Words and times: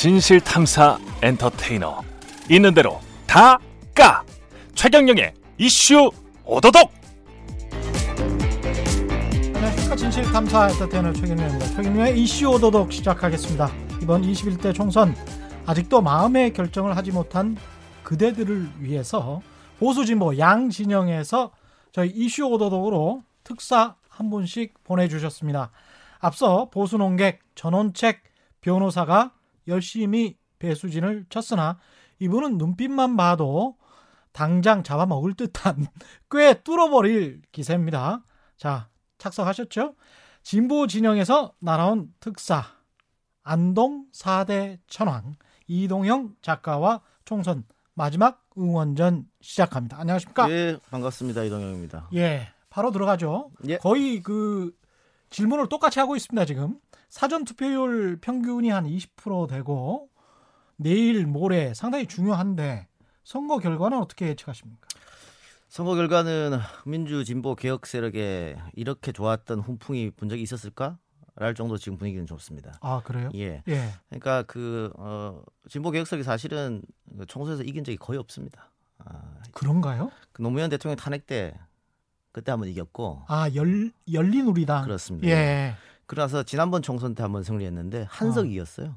진실 0.00 0.40
탐사 0.40 0.98
엔터테이너 1.20 2.02
있는 2.48 2.72
대로 2.72 3.00
다 3.26 3.58
까 3.94 4.24
최경영의 4.74 5.34
이슈 5.58 6.10
오도독 6.46 6.90
안녕하십니까 9.54 9.96
진실 9.96 10.22
탐사 10.32 10.70
엔터테이너 10.70 11.12
최경영입니다. 11.12 11.66
최경영의 11.66 12.18
이슈 12.18 12.48
오도독 12.48 12.90
시작하겠습니다. 12.94 13.70
이번 14.00 14.22
21대 14.22 14.72
총선 14.72 15.14
아직도 15.66 16.00
마음의 16.00 16.54
결정을 16.54 16.96
하지 16.96 17.12
못한 17.12 17.58
그대들을 18.02 18.70
위해서 18.78 19.42
보수 19.78 20.06
진보 20.06 20.38
양 20.38 20.70
진영에서 20.70 21.50
저희 21.92 22.08
이슈 22.08 22.46
오도독으로 22.46 23.22
특사 23.44 23.96
한 24.08 24.30
분씩 24.30 24.82
보내주셨습니다. 24.82 25.70
앞서 26.20 26.70
보수 26.70 26.96
농객 26.96 27.40
전원책 27.54 28.22
변호사가 28.62 29.32
열심히 29.68 30.36
배수진을 30.58 31.26
쳤으나 31.28 31.78
이분은 32.18 32.58
눈빛만 32.58 33.16
봐도 33.16 33.76
당장 34.32 34.82
잡아먹을 34.82 35.34
듯한 35.34 35.86
꽤 36.30 36.62
뚫어버릴 36.62 37.42
기세입니다. 37.52 38.22
자, 38.56 38.88
착석하셨죠? 39.18 39.94
진보 40.42 40.86
진영에서 40.86 41.54
날아온 41.58 42.12
특사 42.20 42.64
안동 43.42 44.06
4대 44.12 44.78
천왕 44.86 45.34
이동형 45.66 46.36
작가와 46.42 47.00
총선 47.24 47.64
마지막 47.94 48.44
응원전 48.56 49.26
시작합니다. 49.40 49.98
안녕하십니까? 49.98 50.50
예, 50.50 50.78
반갑습니다. 50.90 51.44
이동영입니다. 51.44 52.08
예, 52.14 52.48
바로 52.68 52.90
들어가죠. 52.90 53.50
예. 53.68 53.76
거의 53.78 54.22
그 54.22 54.72
질문을 55.30 55.68
똑같이 55.68 55.98
하고 56.00 56.16
있습니다, 56.16 56.44
지금. 56.44 56.78
사전 57.08 57.44
투표율 57.44 58.18
평균이 58.20 58.70
한 58.70 58.84
20% 58.84 59.48
되고 59.48 60.08
내일 60.76 61.26
모레 61.26 61.74
상당히 61.74 62.06
중요한데 62.06 62.88
선거 63.24 63.58
결과는 63.58 63.98
어떻게 63.98 64.28
예측하십니까? 64.28 64.88
선거 65.68 65.94
결과는 65.94 66.58
민주 66.84 67.24
진보 67.24 67.54
개혁 67.54 67.86
세력에 67.86 68.56
이렇게 68.74 69.12
좋았던 69.12 69.60
훈풍이 69.60 70.10
본 70.10 70.28
적이 70.28 70.42
있었을까? 70.42 70.98
랄 71.36 71.54
정도 71.54 71.78
지금 71.78 71.96
분위기는 71.96 72.26
좋습니다. 72.26 72.72
아, 72.80 73.00
그래요? 73.02 73.30
예. 73.34 73.62
예. 73.68 73.90
그러니까 74.08 74.42
그 74.42 74.92
어, 74.96 75.40
진보 75.68 75.90
개혁 75.90 76.06
세력이 76.06 76.24
사실은 76.24 76.82
그 77.16 77.24
총선에서 77.24 77.62
이긴 77.62 77.84
적이 77.84 77.96
거의 77.98 78.18
없습니다. 78.18 78.70
아, 78.98 79.36
그런가요? 79.52 80.10
그 80.32 80.42
노무현 80.42 80.70
대통령 80.70 80.96
탄핵 80.96 81.26
때 81.26 81.54
그때 82.32 82.50
한번 82.52 82.68
이겼고 82.68 83.22
아, 83.28 83.48
열 83.54 83.90
열린 84.12 84.46
우리당. 84.46 84.84
그렇습니다. 84.84 85.28
예. 85.28 85.74
그래서 86.06 86.42
지난번 86.42 86.82
총선 86.82 87.14
때 87.14 87.22
한번 87.22 87.42
승리했는데 87.42 88.06
한석 88.08 88.44
어. 88.44 88.48
이겼어요. 88.48 88.96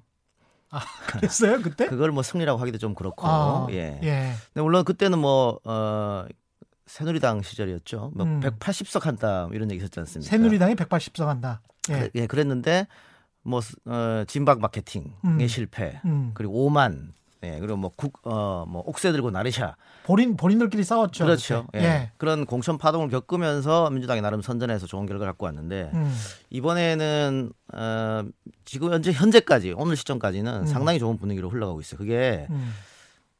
아, 0.70 0.80
그랬어요, 1.08 1.62
그때? 1.62 1.88
그걸 1.88 2.12
뭐 2.12 2.24
승리라고 2.24 2.60
하기도 2.60 2.78
좀 2.80 2.96
그렇고. 2.96 3.28
아, 3.28 3.68
예. 3.72 4.00
예. 4.04 4.34
근데 4.54 4.62
물론 4.62 4.84
그때는 4.84 5.20
뭐 5.20 5.60
어, 5.64 6.26
새누리당 6.88 7.42
시절이었죠. 7.44 8.12
뭐 8.16 8.26
음. 8.26 8.40
180석 8.42 9.04
한다 9.04 9.48
이런 9.54 9.70
얘기 9.72 9.80
있었지 9.82 10.00
않습니까? 10.00 10.30
새누리당이 10.30 10.76
180석 10.76 11.26
한다. 11.26 11.62
예. 11.90 11.94
그래- 11.94 12.10
예, 12.16 12.28
그랬는데 12.28 12.88
뭐 13.44 13.62
어, 13.86 14.24
진박 14.28 14.60
마케팅의 14.62 15.12
음. 15.26 15.48
실패 15.48 16.00
음. 16.06 16.32
그리고 16.34 16.66
오만 16.66 17.14
예, 17.44 17.60
그리고 17.60 17.76
뭐 17.78 17.92
국 17.96 18.26
어 18.26 18.66
뭐 18.68 18.82
옥새 18.86 19.12
들고 19.12 19.32
나르샤 19.32 19.76
본인 20.06 20.36
본인들끼리 20.38 20.84
싸웠죠. 20.84 21.26
그렇죠. 21.26 21.66
그때. 21.72 21.84
예. 21.84 22.12
그런 22.18 22.46
공천 22.46 22.78
파동을 22.78 23.10
겪으면서 23.10 23.90
민주당이 23.90 24.22
나름 24.22 24.42
선전해서 24.42 24.88
좋은 24.88 25.06
결과를 25.06 25.32
갖고 25.34 25.46
왔는데 25.46 25.92
음. 25.94 26.14
이번에는 26.50 27.52
어 27.74 28.24
지금 28.66 28.92
현재 28.94 29.12
현재까지 29.12 29.74
오늘 29.76 29.96
시점까지는 29.98 30.62
음. 30.62 30.66
상당히 30.66 31.00
좋은 31.00 31.18
분위기로 31.18 31.50
흘러가고 31.50 31.82
있어요. 31.82 31.98
그게 31.98 32.48
음. 32.50 32.74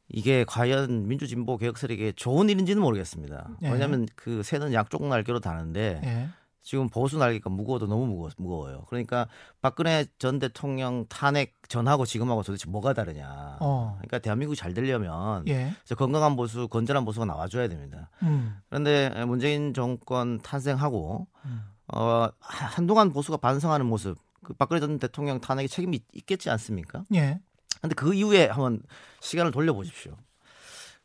이게 0.08 0.44
과연 0.46 1.08
민주진보 1.08 1.56
개혁 1.56 1.78
세력에 1.78 2.12
좋은 2.14 2.48
일인지는 2.50 2.82
모르겠습니다. 2.82 3.48
예. 3.62 3.70
왜냐하면 3.70 4.06
그 4.14 4.42
새는 4.42 4.72
양쪽 4.74 5.06
날개로 5.06 5.40
다는데 5.40 6.00
예. 6.04 6.28
지금 6.64 6.88
보수 6.88 7.18
날개가 7.18 7.50
무거워도 7.50 7.86
너무 7.86 8.06
무거, 8.06 8.30
무거워요. 8.38 8.86
그러니까 8.88 9.28
박근혜 9.60 10.06
전 10.18 10.38
대통령 10.38 11.04
탄핵 11.08 11.52
전하고 11.68 12.06
지금하고 12.06 12.42
도대체 12.42 12.70
뭐가 12.70 12.94
다르냐. 12.94 13.58
어. 13.60 13.94
그러니까 13.98 14.18
대한민국이 14.18 14.56
잘 14.56 14.72
되려면 14.72 15.46
예. 15.46 15.74
건강한 15.94 16.36
보수, 16.36 16.66
건전한 16.68 17.04
보수가 17.04 17.26
나와줘야 17.26 17.68
됩니다. 17.68 18.08
음. 18.22 18.56
그런데 18.70 19.10
문재인 19.26 19.74
정권 19.74 20.40
탄생하고 20.40 21.26
음. 21.44 21.64
어, 21.92 22.28
한- 22.40 22.68
한동안 22.70 23.12
보수가 23.12 23.36
반성하는 23.36 23.84
모습, 23.84 24.16
그 24.42 24.54
박근혜 24.54 24.80
전 24.80 24.98
대통령 24.98 25.40
탄핵에 25.42 25.68
책임이 25.68 26.00
있겠지 26.14 26.48
않습니까? 26.48 27.04
예. 27.14 27.40
근데 27.82 27.94
그 27.94 28.14
이후에 28.14 28.46
한번 28.46 28.80
시간을 29.20 29.52
돌려보십시오. 29.52 30.16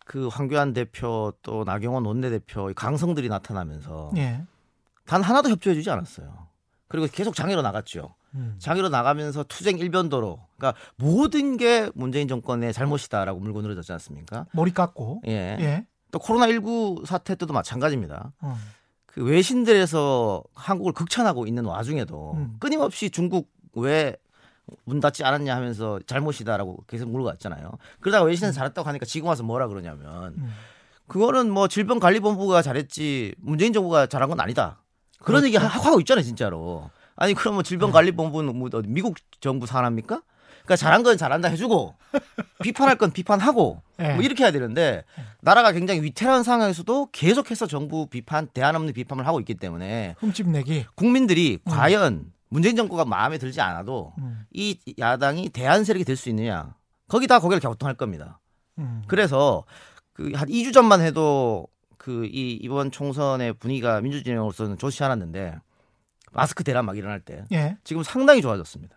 그 0.05 0.27
황교안 0.29 0.71
대표 0.71 1.33
또 1.41 1.65
나경원 1.65 2.05
원내대표 2.05 2.71
이 2.71 2.73
강성들이 2.73 3.27
나타나면서 3.27 4.11
예. 4.15 4.41
단 5.09 5.23
하나도 5.23 5.49
협조해주지 5.49 5.89
않았어요. 5.89 6.47
그리고 6.87 7.07
계속 7.11 7.35
장애로 7.35 7.61
나갔죠. 7.61 8.13
음. 8.35 8.55
장애로 8.59 8.89
나가면서 8.89 9.43
투쟁 9.43 9.79
일변도로, 9.79 10.39
그러니까 10.55 10.79
모든 10.97 11.57
게 11.57 11.89
문재인 11.95 12.27
정권의 12.27 12.73
잘못이다라고 12.73 13.39
물고 13.39 13.61
늘어졌지 13.63 13.91
않습니까? 13.93 14.45
머리 14.53 14.71
깎고. 14.71 15.23
예. 15.27 15.57
예. 15.59 15.87
또 16.11 16.19
코로나 16.19 16.47
19 16.47 17.03
사태 17.07 17.33
때도 17.35 17.53
마찬가지입니다. 17.53 18.33
어. 18.41 18.57
그 19.07 19.23
외신들에서 19.23 20.43
한국을 20.53 20.93
극찬하고 20.93 21.47
있는 21.47 21.65
와중에도 21.65 22.33
음. 22.33 22.57
끊임없이 22.59 23.09
중국 23.09 23.49
왜 23.73 24.15
문 24.85 24.99
닫지 24.99 25.23
않았냐 25.23 25.55
하면서 25.55 25.99
잘못이다라고 26.05 26.83
계속 26.87 27.09
물고 27.09 27.27
갔잖아요. 27.27 27.71
그러다가 27.99 28.25
외신에서 28.25 28.53
잘했다고 28.53 28.87
하니까 28.87 29.05
지금 29.05 29.27
와서 29.27 29.43
뭐라 29.43 29.67
그러냐면 29.67 30.35
음. 30.37 30.51
그거는 31.07 31.49
뭐 31.51 31.67
질병관리본부가 31.67 32.61
잘했지 32.61 33.33
문재인 33.39 33.73
정부가 33.73 34.07
잘한 34.07 34.29
건 34.29 34.39
아니다. 34.39 34.81
그런 35.19 35.41
그렇죠. 35.41 35.47
얘기 35.47 35.57
하- 35.57 35.67
하고 35.67 35.99
있잖아요, 35.99 36.23
진짜로. 36.23 36.89
아니 37.15 37.33
그러면 37.33 37.63
질병관리본부는 37.63 38.55
뭐 38.57 38.69
어디 38.73 38.87
미국 38.87 39.15
정부 39.41 39.65
사람입니까? 39.65 40.21
그러니까 40.63 40.75
잘한 40.75 41.03
건 41.03 41.17
잘한다 41.17 41.47
해주고 41.49 41.95
비판할 42.63 42.95
건 42.97 43.11
비판하고 43.11 43.81
예. 43.99 44.13
뭐 44.13 44.21
이렇게 44.23 44.43
해야 44.43 44.51
되는데 44.51 45.03
나라가 45.41 45.71
굉장히 45.71 46.01
위태로운 46.01 46.43
상황에서도 46.43 47.09
계속해서 47.11 47.65
정부 47.67 48.05
비판, 48.07 48.47
대안 48.53 48.75
없는 48.75 48.93
비판을 48.93 49.25
하고 49.25 49.39
있기 49.39 49.55
때문에 49.55 50.15
흠집 50.19 50.47
내기. 50.49 50.85
국민들이 50.95 51.59
음. 51.65 51.71
과연 51.71 52.31
문재인 52.49 52.75
정부가 52.75 53.03
마음에 53.05 53.37
들지 53.37 53.59
않아도 53.61 54.13
음. 54.19 54.43
이 54.53 54.77
야당이 54.97 55.49
대안 55.49 55.83
세력이 55.83 56.05
될 56.05 56.15
수 56.15 56.29
있느냐 56.29 56.73
거기다 57.09 57.39
고개를 57.39 57.59
갸우뚱할 57.61 57.95
겁니다. 57.95 58.39
음. 58.77 59.01
그래서 59.07 59.65
그 60.13 60.31
한 60.35 60.47
2주 60.49 60.73
전만 60.73 61.01
해도 61.01 61.67
그 61.99 62.25
이 62.25 62.53
이번 62.61 62.89
총선의 62.91 63.53
분위기가 63.53 64.01
민주진영으로서는 64.01 64.77
좋지 64.77 65.03
않았는데 65.03 65.59
마스크 66.31 66.63
대란 66.63 66.85
막 66.85 66.97
일어날 66.97 67.19
때 67.19 67.43
예. 67.51 67.77
지금 67.83 68.01
상당히 68.03 68.41
좋아졌습니다. 68.41 68.95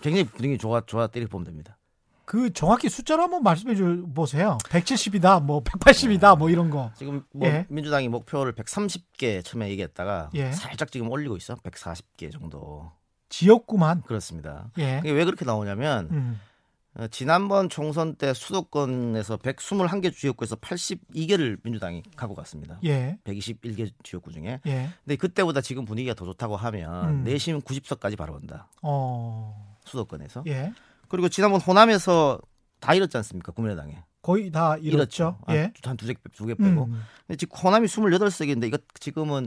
굉장히 0.00 0.24
분위기 0.24 0.56
좋아 0.56 0.80
좋았다 0.80 1.12
이렇게 1.16 1.28
보면 1.30 1.44
됩니다. 1.44 1.76
그 2.24 2.52
정확히 2.52 2.88
숫자로 2.88 3.24
한번 3.24 3.42
말씀해 3.42 3.74
줘 3.74 3.84
보세요. 4.14 4.56
170이다, 4.62 5.42
뭐 5.42 5.64
180이다, 5.64 6.38
뭐 6.38 6.48
이런 6.48 6.70
거. 6.70 6.92
지금 6.96 7.24
뭐 7.32 7.48
예. 7.48 7.66
민주당이 7.68 8.08
목표를 8.08 8.52
130개 8.52 9.44
처음에 9.44 9.68
얘기했다가 9.70 10.30
예. 10.34 10.52
살짝 10.52 10.92
지금 10.92 11.10
올리고 11.10 11.36
있어. 11.36 11.56
140개 11.56 12.30
정도. 12.30 12.92
지역구만. 13.30 14.02
그렇습니다. 14.02 14.70
예. 14.78 15.00
이게 15.00 15.10
왜 15.10 15.24
그렇게 15.24 15.44
나오냐면 15.44 16.08
음. 16.12 16.40
어, 16.94 17.06
지난번 17.08 17.68
총선 17.68 18.16
때 18.16 18.34
수도권에서 18.34 19.36
121개 19.36 20.12
지역구에서 20.12 20.56
82개를 20.56 21.58
민주당이 21.62 22.02
갖고 22.16 22.34
갔습니다. 22.34 22.80
예. 22.84 23.16
121개 23.24 23.92
지역구 24.02 24.32
중에. 24.32 24.60
예. 24.66 24.88
근데 25.04 25.16
그때보다 25.16 25.60
지금 25.60 25.84
분위기가 25.84 26.14
더 26.14 26.24
좋다고 26.24 26.56
하면 26.56 27.08
음. 27.08 27.24
내심 27.24 27.60
90석까지 27.60 28.16
바라본다. 28.18 28.68
어. 28.82 29.76
수도권에서. 29.84 30.42
예. 30.48 30.72
그리고 31.08 31.28
지난번 31.28 31.60
호남에서 31.60 32.40
다 32.80 32.94
잃었지 32.94 33.16
않습니까? 33.18 33.52
국민의당에. 33.52 34.02
거의 34.22 34.50
다 34.50 34.76
잃었죠. 34.76 35.38
예. 35.50 35.72
한두개 35.84 36.14
두개 36.32 36.54
빼고. 36.54 36.84
음. 36.86 37.02
근데 37.26 37.36
지금 37.36 37.56
호남이 37.56 37.86
28석인데 37.86 38.66
이거 38.66 38.78
지금은 38.98 39.46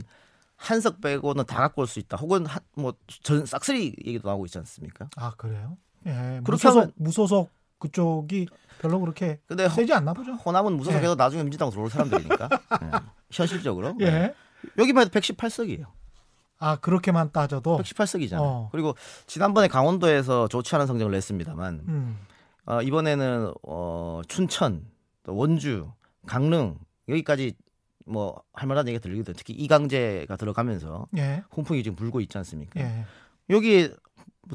한 0.56 0.80
석 0.80 1.00
빼고는 1.00 1.44
다 1.46 1.58
갖고 1.58 1.82
올 1.82 1.86
수 1.86 1.98
있다. 1.98 2.16
혹은 2.16 2.46
뭐전 2.76 3.44
싹쓸이 3.44 3.96
얘기도 4.06 4.28
나오고 4.28 4.46
있지 4.46 4.56
않습니까? 4.58 5.10
아, 5.16 5.32
그래요? 5.36 5.76
예. 6.06 6.40
그렇게 6.44 6.68
무소속 6.68 6.76
하면- 6.82 6.92
무소속 6.96 7.50
그쪽이 7.78 8.46
별로 8.80 9.00
그렇게 9.00 9.40
근데 9.46 9.68
세지 9.68 9.92
않나 9.92 10.12
보죠. 10.14 10.32
호남은 10.32 10.74
무소속해도 10.76 11.12
예. 11.12 11.14
나중에 11.14 11.42
민주당 11.42 11.70
들어올 11.70 11.90
사람들이니까. 11.90 12.48
예. 12.82 12.90
현실적으로. 13.30 13.94
네. 13.98 14.06
예. 14.06 14.34
여기만 14.78 15.06
해도 15.06 15.18
118석이에요. 15.18 15.86
아, 16.58 16.76
그렇게만 16.76 17.32
따져도 17.32 17.78
118석이잖아요. 17.78 18.38
어. 18.40 18.68
그리고 18.72 18.94
지난번에 19.26 19.68
강원도에서 19.68 20.48
좋지 20.48 20.74
않은 20.76 20.86
성적을 20.86 21.12
냈습니다만 21.12 21.84
음. 21.88 22.18
어, 22.66 22.80
이번에는 22.80 23.52
어, 23.64 24.22
춘천, 24.28 24.86
또 25.24 25.36
원주, 25.36 25.90
강릉 26.26 26.78
여기까지 27.08 27.54
뭐 28.06 28.42
할만한 28.54 28.88
얘기가 28.88 29.02
들리거든요. 29.02 29.34
특히 29.36 29.52
이강재가 29.54 30.36
들어가면서 30.36 31.06
예. 31.18 31.42
홍풍이 31.54 31.82
지금 31.82 31.96
불고 31.96 32.20
있지 32.20 32.38
않습니까? 32.38 32.80
예. 32.80 33.04
여기 33.50 33.90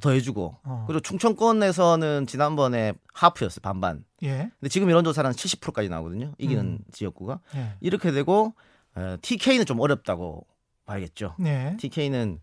더 0.02 0.12
해주고 0.12 0.58
어. 0.64 0.84
그리고 0.88 1.00
충청권에서는 1.02 2.28
지난번에 2.28 2.94
하프였어요 3.14 3.62
반반. 3.62 4.04
예. 4.24 4.50
근데 4.60 4.70
지금 4.70 4.90
여론조사는 4.90 5.32
70%까지 5.32 5.90
나오거든요. 5.90 6.34
이기는 6.38 6.64
음. 6.64 6.80
지역구가 6.92 7.40
예. 7.56 7.76
이렇게 7.82 8.12
되고 8.12 8.54
어, 8.96 9.16
TK는 9.22 9.66
좀 9.66 9.80
어렵다고 9.80 10.46
봐야겠죠. 10.86 11.36
네. 11.40 11.76
TK는 11.80 12.40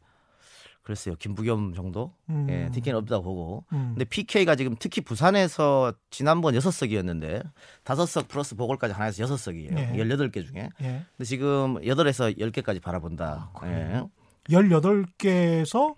글쎄요 0.82 1.16
김부겸 1.18 1.74
정도. 1.74 2.14
음. 2.28 2.46
예, 2.48 2.70
TK는 2.72 3.00
없다고 3.00 3.24
보고. 3.24 3.64
음. 3.72 3.94
근데 3.94 4.04
PK가 4.04 4.54
지금 4.54 4.76
특히 4.78 5.00
부산에서 5.00 5.92
지난번 6.10 6.54
6석이었는데 6.54 7.44
5석 7.84 8.28
플러스 8.28 8.54
보궐까지 8.54 8.94
하나에서 8.94 9.24
6석이에요. 9.24 9.74
네. 9.74 9.92
18개 9.96 10.46
중에. 10.46 10.70
예. 10.82 11.04
근데 11.16 11.24
지금 11.24 11.74
8에서 11.80 12.38
10개까지 12.38 12.80
바라본다. 12.80 13.50
아, 13.52 13.58
그래요? 13.58 14.10
예. 14.48 14.54
18개에서 14.54 15.96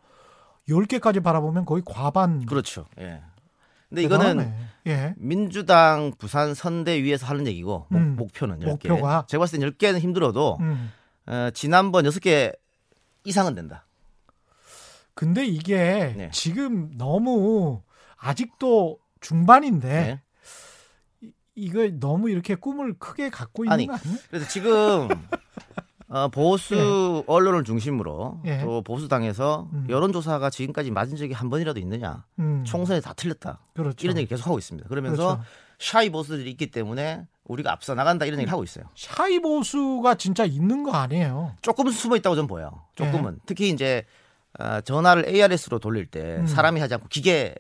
10개까지 0.69 1.23
바라보면 1.23 1.65
거의 1.65 1.83
과반. 1.87 2.45
그렇죠. 2.47 2.87
예. 3.01 3.21
근데 3.89 4.03
이거는. 4.03 4.53
예. 4.87 5.15
민주당 5.17 6.13
부산 6.19 6.55
선대위에서 6.55 7.27
하는 7.27 7.47
얘기고 7.47 7.87
목- 7.89 7.99
음. 7.99 8.17
목 8.17 8.33
표는 8.33 8.61
10개. 8.61 8.67
목표가? 8.89 9.25
제가 9.29 9.41
봤을 9.43 9.59
땐 9.59 9.71
10개는 9.71 9.99
힘들어도 9.99 10.59
음. 10.61 10.93
어, 11.27 11.51
지난번 11.55 12.05
6개 12.05 12.55
이상은 13.25 13.55
된다. 13.55 13.87
근데 15.15 15.45
이게 15.45 16.15
네. 16.17 16.31
지금 16.33 16.91
너무 16.97 17.83
아직도 18.17 18.99
중반인데 19.21 19.89
네. 19.89 20.23
이- 21.23 21.33
이거 21.55 21.89
너무 21.99 22.31
이렇게 22.31 22.55
꿈을 22.55 22.95
크게 22.99 23.31
갖고 23.31 23.65
있는 23.65 23.73
아니, 23.73 23.87
거 23.87 23.95
아니에요? 23.95 24.19
그래서 24.31 24.49
지금 24.49 25.09
어, 26.11 26.29
보수 26.29 27.23
언론을 27.27 27.65
중심으로 27.65 28.41
예. 28.47 28.61
또 28.61 28.83
보수당에서 28.83 29.69
음. 29.73 29.87
여론조사가 29.89 30.49
지금까지 30.51 30.91
맞은 30.91 31.17
적이 31.17 31.35
한 31.35 31.51
번이라도 31.51 31.79
있느냐 31.81 32.25
음. 32.39 32.65
총선에 32.65 33.01
다 33.01 33.13
틀렸다 33.13 33.61
그렇죠. 33.75 34.07
이런 34.07 34.17
얘기 34.17 34.29
계속 34.29 34.47
하고 34.47 34.59
있습니다. 34.59 34.89
그러면서 34.89 35.37
그렇죠. 35.37 35.45
샤이 35.79 36.11
보수들이 36.11 36.51
있기 36.53 36.71
때문에 36.71 37.27
우리가 37.45 37.73
앞서 37.73 37.95
나간다 37.95 38.25
이런 38.25 38.39
얘기를 38.39 38.51
하고 38.53 38.65
있어요. 38.65 38.87
샤이 38.95 39.41
보수가 39.41 40.15
진짜 40.15 40.45
있는 40.45 40.83
거 40.83 40.93
아니에요? 40.93 41.55
조금은 41.61 41.93
숨어 41.93 42.17
있다고 42.17 42.37
저는 42.37 42.49
보여요. 42.49 42.83
예. 43.01 43.05
조금은 43.05 43.41
특히 43.47 43.69
이제 43.69 44.05
어, 44.59 44.81
전화를 44.81 45.29
ARS로 45.29 45.79
돌릴 45.79 46.07
때 46.07 46.37
음. 46.39 46.47
사람이 46.47 46.81
하지 46.81 46.95
않고 46.95 47.09
기계 47.09 47.55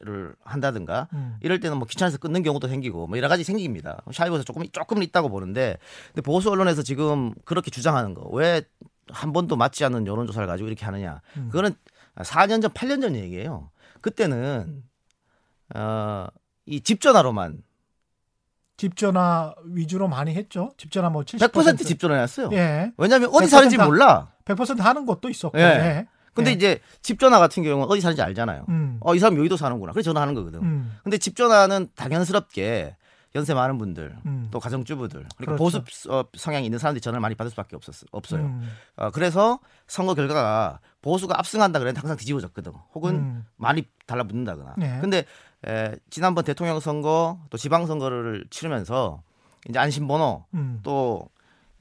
를 0.00 0.32
한다든가 0.44 1.08
음. 1.12 1.36
이럴 1.40 1.58
때는 1.58 1.76
뭐 1.76 1.84
귀찮아서 1.88 2.18
끊는 2.18 2.44
경우도 2.44 2.68
생기고 2.68 3.08
뭐 3.08 3.18
여러 3.18 3.26
가지 3.26 3.42
생깁니다. 3.42 4.00
샤이보에서 4.12 4.44
조금 4.44 4.62
조금 4.70 5.02
있다고 5.02 5.28
보는데 5.28 5.76
근데 6.14 6.22
보수 6.22 6.50
언론에서 6.52 6.82
지금 6.84 7.34
그렇게 7.44 7.72
주장하는 7.72 8.14
거 8.14 8.28
왜 8.30 8.62
한 9.10 9.32
번도 9.32 9.56
맞지 9.56 9.84
않는 9.86 10.06
여론조사를 10.06 10.46
가지고 10.46 10.68
이렇게 10.68 10.84
하느냐? 10.84 11.20
음. 11.38 11.48
그거는 11.48 11.74
4년 12.16 12.60
전, 12.60 12.70
8년 12.72 13.00
전 13.00 13.16
얘기예요. 13.16 13.70
그때는 14.02 14.84
어이 15.74 16.80
집전화로만 16.82 17.62
집전화 18.76 19.54
위주로 19.64 20.08
많이 20.08 20.34
했죠. 20.34 20.72
집전화 20.76 21.10
뭐 21.10 21.22
70%. 21.22 21.38
100% 21.50 21.86
집전화였어요. 21.86 22.50
예. 22.52 22.92
왜냐하면 22.96 23.30
어디 23.32 23.46
100% 23.46 23.48
사는지 23.48 23.76
다- 23.76 23.86
몰라. 23.86 24.28
100% 24.44 24.78
하는 24.78 25.06
것도 25.06 25.28
있었고. 25.28 25.58
예. 25.58 25.62
예. 25.62 26.06
근데 26.34 26.50
예. 26.50 26.54
이제 26.54 26.80
집 27.02 27.18
전화 27.18 27.38
같은 27.38 27.62
경우는 27.62 27.90
어디 27.90 28.00
사는지 28.00 28.22
알잖아요. 28.22 28.66
음. 28.68 28.98
어, 29.00 29.14
이 29.14 29.18
사람 29.18 29.36
여의도 29.38 29.56
사는구나. 29.56 29.92
그래서 29.92 30.10
전화하는 30.10 30.34
거거든. 30.34 30.62
음. 30.62 30.96
근데 31.02 31.18
집 31.18 31.36
전화는 31.36 31.88
당연스럽게 31.94 32.96
연세 33.34 33.52
많은 33.52 33.76
분들, 33.76 34.16
음. 34.24 34.48
또 34.50 34.58
가정주부들, 34.58 35.26
그리고 35.36 35.56
그렇죠. 35.56 35.84
보수 35.84 36.10
어, 36.12 36.24
성향이 36.34 36.64
있는 36.64 36.78
사람들이 36.78 37.00
전화를 37.00 37.20
많이 37.20 37.34
받을 37.34 37.50
수밖에 37.50 37.76
없었, 37.76 38.06
없어요. 38.10 38.40
음. 38.40 38.70
어, 38.96 39.10
그래서 39.10 39.58
선거 39.86 40.14
결과가 40.14 40.80
보수가 41.02 41.38
압승한다 41.38 41.78
그랬는데 41.78 42.00
항상 42.00 42.16
뒤집어졌거든. 42.16 42.72
혹은 42.94 43.14
음. 43.16 43.46
많이 43.56 43.86
달라붙는다거나. 44.06 44.74
네. 44.78 44.98
근데 45.00 45.24
에, 45.66 45.94
지난번 46.08 46.44
대통령 46.44 46.80
선거 46.80 47.38
또 47.50 47.58
지방 47.58 47.86
선거를 47.86 48.46
치르면서 48.50 49.22
이제 49.68 49.78
안심번호 49.78 50.44
음. 50.54 50.80
또 50.82 51.28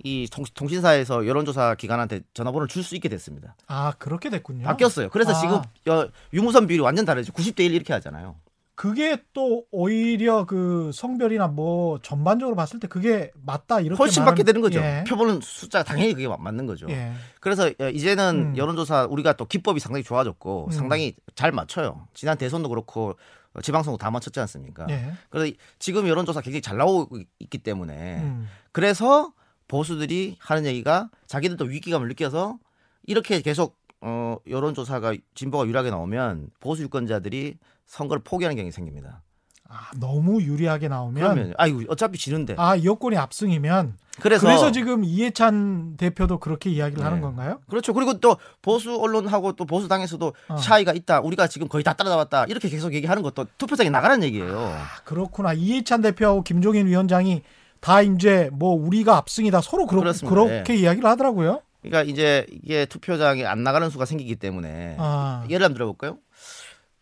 이 0.04 0.28
통 0.32 0.68
신사에서 0.68 1.26
여론조사 1.26 1.76
기관한테 1.76 2.22
전화번호를 2.34 2.68
줄 2.68 2.84
수 2.84 2.96
있게 2.96 3.10
됐습니다. 3.10 3.56
아, 3.68 3.94
그렇게 3.98 4.30
됐군요. 4.30 4.64
바뀌었어요. 4.66 5.10
그래서 5.10 5.32
아. 5.32 5.34
지금 5.36 5.62
여- 5.88 6.10
유무선 6.34 6.68
비율이 6.68 6.82
완전 6.84 7.04
다르죠. 7.06 7.34
90대 7.34 7.62
1 7.62 7.74
이렇게 7.74 7.94
하잖아요. 7.94 8.36
그게 8.76 9.18
또 9.34 9.66
오히려 9.72 10.46
그 10.46 10.92
성별이나 10.94 11.48
뭐 11.48 11.98
전반적으로 12.04 12.56
봤을 12.56 12.80
때 12.80 12.88
그게 12.88 13.32
맞다 13.44 13.80
이렇게 13.80 13.98
훨씬 13.98 14.24
받게 14.24 14.44
되는 14.44 14.62
거죠. 14.62 14.80
예. 14.80 15.04
표보는 15.08 15.40
숫자가 15.42 15.84
당연히 15.84 16.14
그게 16.14 16.28
맞- 16.28 16.40
맞는 16.40 16.68
거죠. 16.68 16.86
예. 16.90 17.12
그래서 17.40 17.66
어, 17.80 17.90
이제는 17.92 18.52
음. 18.54 18.58
여론조사 18.58 19.08
우리가 19.10 19.34
또 19.34 19.46
기법이 19.46 19.80
상당히 19.80 20.04
좋아졌고 20.04 20.66
음. 20.68 20.72
상당히 20.72 21.16
잘 21.34 21.52
맞춰요. 21.52 22.08
지난 22.14 22.38
대선도 22.38 22.70
그렇고 22.70 23.16
어, 23.56 23.62
지방선거 23.62 23.98
다 23.98 24.12
맞췄지 24.12 24.40
않습니까? 24.42 24.86
예. 24.92 25.12
그래서 25.32 25.48
이- 25.48 25.58
지금 25.80 26.08
여론조사 26.08 26.42
굉장히 26.42 26.62
잘 26.62 26.78
나오고 26.78 27.18
있기 27.40 27.58
때문에 27.58 28.18
음. 28.22 28.48
그래서 28.72 29.34
보수들이 29.68 30.38
하는 30.40 30.66
얘기가 30.66 31.10
자기들도 31.28 31.66
위기감을 31.66 32.08
느껴서 32.08 32.58
이렇게 33.06 33.42
계속 33.42 33.78
어, 34.02 34.38
여론조사가 34.48 35.16
진보가 35.34 35.66
유리하게 35.66 35.90
나오면 35.90 36.52
보수 36.60 36.84
유권자들이 36.84 37.58
선거를 37.86 38.22
포기하는 38.24 38.56
경향이 38.56 38.72
생깁니다. 38.72 39.24
아, 39.70 39.90
너무 40.00 40.42
유리하게 40.42 40.88
나오면 40.88 41.22
그러면 41.22 41.54
아이고 41.58 41.82
어차피 41.90 42.18
지는데. 42.18 42.56
아, 42.58 42.78
여권이 42.82 43.18
압승이면 43.18 43.98
그래서 44.20 44.48
그래서 44.48 44.72
지금 44.72 45.04
이해찬 45.04 45.98
대표도 45.98 46.40
그렇게 46.40 46.70
이야기를 46.70 47.00
네. 47.00 47.04
하는 47.04 47.22
건가요? 47.22 47.60
그렇죠. 47.70 47.94
그리고 47.94 48.20
또 48.20 48.38
보수 48.62 48.96
언론하고 48.96 49.54
또 49.54 49.66
보수 49.66 49.88
당에서도 49.88 50.34
어. 50.48 50.56
차이가 50.56 50.94
있다. 50.94 51.20
우리가 51.22 51.48
지금 51.48 51.68
거의 51.68 51.84
다 51.84 51.94
따라잡았다. 51.94 52.46
이렇게 52.46 52.70
계속 52.70 52.94
얘기하는 52.94 53.22
것도 53.22 53.46
투표장에 53.58 53.90
나가는 53.90 54.24
얘기예요. 54.24 54.58
아, 54.58 55.02
그렇구나. 55.04 55.54
이해찬 55.54 56.02
대표하고 56.02 56.44
김종인 56.44 56.88
위원장이 56.88 57.44
다 57.80 58.02
이제 58.02 58.50
뭐 58.54 58.74
우리가 58.74 59.18
압승이다 59.18 59.62
서로 59.62 59.86
그렇, 59.86 60.02
그렇습니다. 60.02 60.34
그렇게 60.34 60.76
이야기를 60.76 61.10
하더라고요. 61.10 61.62
그러니까 61.82 62.04
이제 62.12 62.46
이게 62.50 62.86
투표장에 62.86 63.46
안 63.46 63.64
나가는 63.64 63.90
수가 63.90 64.06
생기기 64.06 64.36
때문에 64.36 64.96
아. 65.00 65.46
예를 65.50 65.64
한번 65.66 65.76
들어볼까요? 65.76 66.18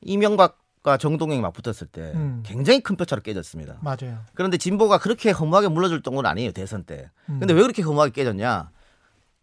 이명박과 0.01 0.97
정동영이 0.97 1.41
막 1.41 1.53
붙었을 1.53 1.87
때 1.87 2.11
음. 2.15 2.43
굉장히 2.45 2.81
큰 2.81 2.95
표차로 2.95 3.21
깨졌습니다. 3.21 3.77
맞아요. 3.81 4.19
그런데 4.33 4.57
진보가 4.57 4.99
그렇게 4.99 5.31
허무하게 5.31 5.69
물러줄 5.69 6.01
정도는 6.03 6.29
아니에요 6.29 6.51
대선 6.51 6.83
때. 6.83 7.09
음. 7.29 7.39
근데 7.39 7.53
왜 7.53 7.61
그렇게 7.61 7.81
허무하게 7.81 8.11
깨졌냐? 8.11 8.69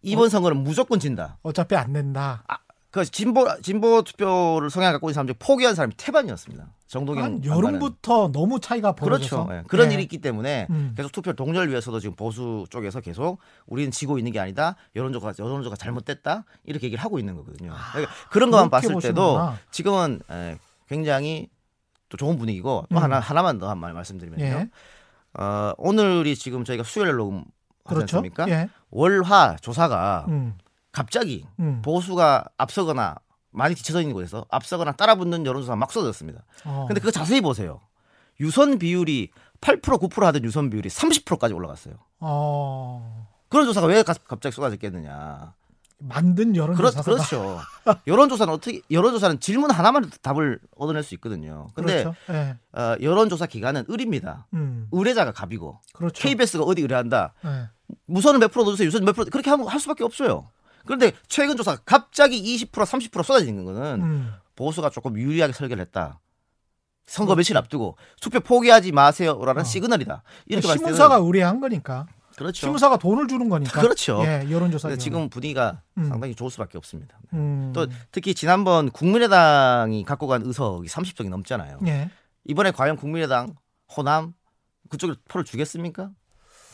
이번 0.02 0.28
선거는 0.28 0.58
무조건 0.62 0.98
진다. 1.00 1.38
어차피 1.42 1.76
안 1.76 1.92
된다. 1.92 2.42
아, 2.48 2.58
그 2.92 3.04
진보 3.06 3.48
진보 3.62 4.02
투표를 4.02 4.68
성향 4.70 4.92
갖고 4.92 5.08
있는 5.08 5.14
사람들이 5.14 5.36
포기한 5.38 5.74
사람이 5.74 5.94
태반이었습니다. 5.96 6.66
정동영. 6.86 7.42
여름부터 7.42 8.30
너무 8.32 8.60
차이가 8.60 8.92
벌어져서 8.92 9.46
그렇죠. 9.46 9.58
예, 9.60 9.64
그런 9.66 9.88
예. 9.90 9.94
일이 9.94 10.02
있기 10.02 10.18
때문에 10.18 10.66
음. 10.68 10.92
계속 10.94 11.10
투표 11.10 11.32
동료를 11.32 11.70
위해서도 11.70 12.00
지금 12.00 12.14
보수 12.14 12.66
쪽에서 12.68 13.00
계속 13.00 13.38
우리는 13.66 13.90
지고 13.90 14.18
있는 14.18 14.30
게 14.30 14.38
아니다. 14.40 14.76
여론조가 14.94 15.32
여론조가 15.38 15.76
잘못됐다. 15.76 16.44
이렇게 16.64 16.86
얘기를 16.88 17.02
하고 17.02 17.18
있는 17.18 17.34
거거든요. 17.34 17.72
그러니까 17.92 18.12
그런 18.30 18.50
것만 18.50 18.68
봤을 18.68 18.88
때도 18.90 18.98
보시는구나. 18.98 19.58
지금은 19.70 20.20
에, 20.30 20.58
굉장히 20.86 21.48
또 22.10 22.18
좋은 22.18 22.36
분위기고 22.36 22.84
또 22.90 22.96
음. 22.98 23.02
하나 23.02 23.20
하나만 23.20 23.56
더 23.58 23.68
한 23.70 23.78
말 23.78 23.94
말씀드리면요. 23.94 24.44
예. 24.44 24.68
어, 25.40 25.72
오늘이 25.78 26.36
지금 26.36 26.62
저희가 26.62 26.84
수요일 26.84 27.16
녹음 27.16 27.44
그렇죠. 27.84 28.18
않습니까? 28.18 28.46
예. 28.50 28.68
월화 28.90 29.56
조사가 29.62 30.26
음. 30.28 30.58
갑자기 30.92 31.46
음. 31.58 31.80
보수가 31.82 32.44
앞서거나 32.58 33.16
많이 33.50 33.74
뒤쳐져 33.74 34.00
있는 34.00 34.14
곳에서 34.14 34.46
앞서거나 34.50 34.92
따라붙는 34.92 35.44
여론조사가 35.46 35.76
막 35.76 35.90
쏟아졌습니다. 35.92 36.44
어. 36.64 36.84
근데 36.88 37.00
그거 37.00 37.10
자세히 37.10 37.40
보세요. 37.40 37.80
유선 38.40 38.78
비율이 38.78 39.30
8% 39.60 39.80
9% 39.82 40.20
하던 40.22 40.44
유선 40.44 40.70
비율이 40.70 40.88
30%까지 40.88 41.54
올라갔어요. 41.54 41.94
어. 42.20 43.28
그런 43.48 43.66
조사가 43.66 43.86
왜 43.86 44.02
가- 44.02 44.14
갑자기 44.26 44.54
쏟아졌겠느냐. 44.54 45.54
만든 45.98 46.52
그렇, 46.52 46.64
여론조사가 46.64 47.02
그렇 47.02 47.18
죠. 47.24 47.60
여론조사는 48.08 48.52
어떻게 48.52 48.80
여론조사는 48.90 49.38
질문 49.38 49.70
하나만 49.70 50.10
답을 50.22 50.58
얻어낼 50.76 51.02
수 51.04 51.14
있거든요. 51.14 51.68
근데 51.74 52.02
그렇죠. 52.02 52.18
예. 52.32 52.56
어, 52.72 52.96
여론조사 53.00 53.46
기관은 53.46 53.84
을입니다. 53.88 54.48
음. 54.54 54.88
의뢰자가 54.90 55.30
갑이고 55.32 55.78
그렇죠. 55.92 56.20
KBS가 56.20 56.64
어디 56.64 56.82
의뢰한다. 56.82 57.34
예. 57.44 57.68
무선은 58.06 58.40
몇 58.40 58.50
프로 58.50 58.64
넣어주세요. 58.64 58.86
유선 58.88 59.04
몇 59.04 59.12
프로 59.12 59.26
그렇게 59.26 59.50
하면 59.50 59.68
할 59.68 59.78
수밖에 59.78 60.02
없어요. 60.02 60.48
그런데 60.84 61.12
최근 61.28 61.56
조사 61.56 61.76
갑자기 61.76 62.42
20% 62.56 62.70
30% 62.70 63.22
쏟아지는 63.22 63.64
거는 63.64 64.02
음. 64.02 64.32
보수가 64.56 64.90
조금 64.90 65.16
유리하게 65.18 65.52
설계를 65.52 65.80
했다. 65.82 66.20
선거 67.04 67.34
며칠 67.34 67.56
앞두고 67.56 67.96
투표 68.20 68.40
포기하지 68.40 68.92
마세요라는 68.92 69.62
어. 69.62 69.64
시그널이다. 69.64 70.22
이렇게 70.46 70.66
때는 70.66 70.78
시무사가 70.78 71.16
의뢰한 71.16 71.60
거니까. 71.60 72.06
그렇죠. 72.36 72.66
시무사가 72.66 72.96
돈을 72.96 73.28
주는 73.28 73.48
거니까. 73.48 73.80
그렇죠. 73.80 74.22
예, 74.24 74.46
여론조사. 74.50 74.96
지금 74.96 75.28
분위기가 75.28 75.82
음. 75.98 76.06
상당히 76.06 76.34
좋을 76.34 76.50
수밖에 76.50 76.78
없습니다. 76.78 77.18
음. 77.34 77.72
또 77.74 77.86
특히 78.10 78.34
지난번 78.34 78.90
국민의당이 78.90 80.04
갖고 80.04 80.26
간 80.26 80.42
의석이 80.42 80.88
30석이 80.88 81.28
넘잖아요. 81.28 81.80
예. 81.86 82.10
이번에 82.44 82.70
과연 82.70 82.96
국민의당, 82.96 83.54
호남 83.94 84.32
그쪽에 84.88 85.14
표를 85.28 85.44
주겠습니까? 85.44 86.10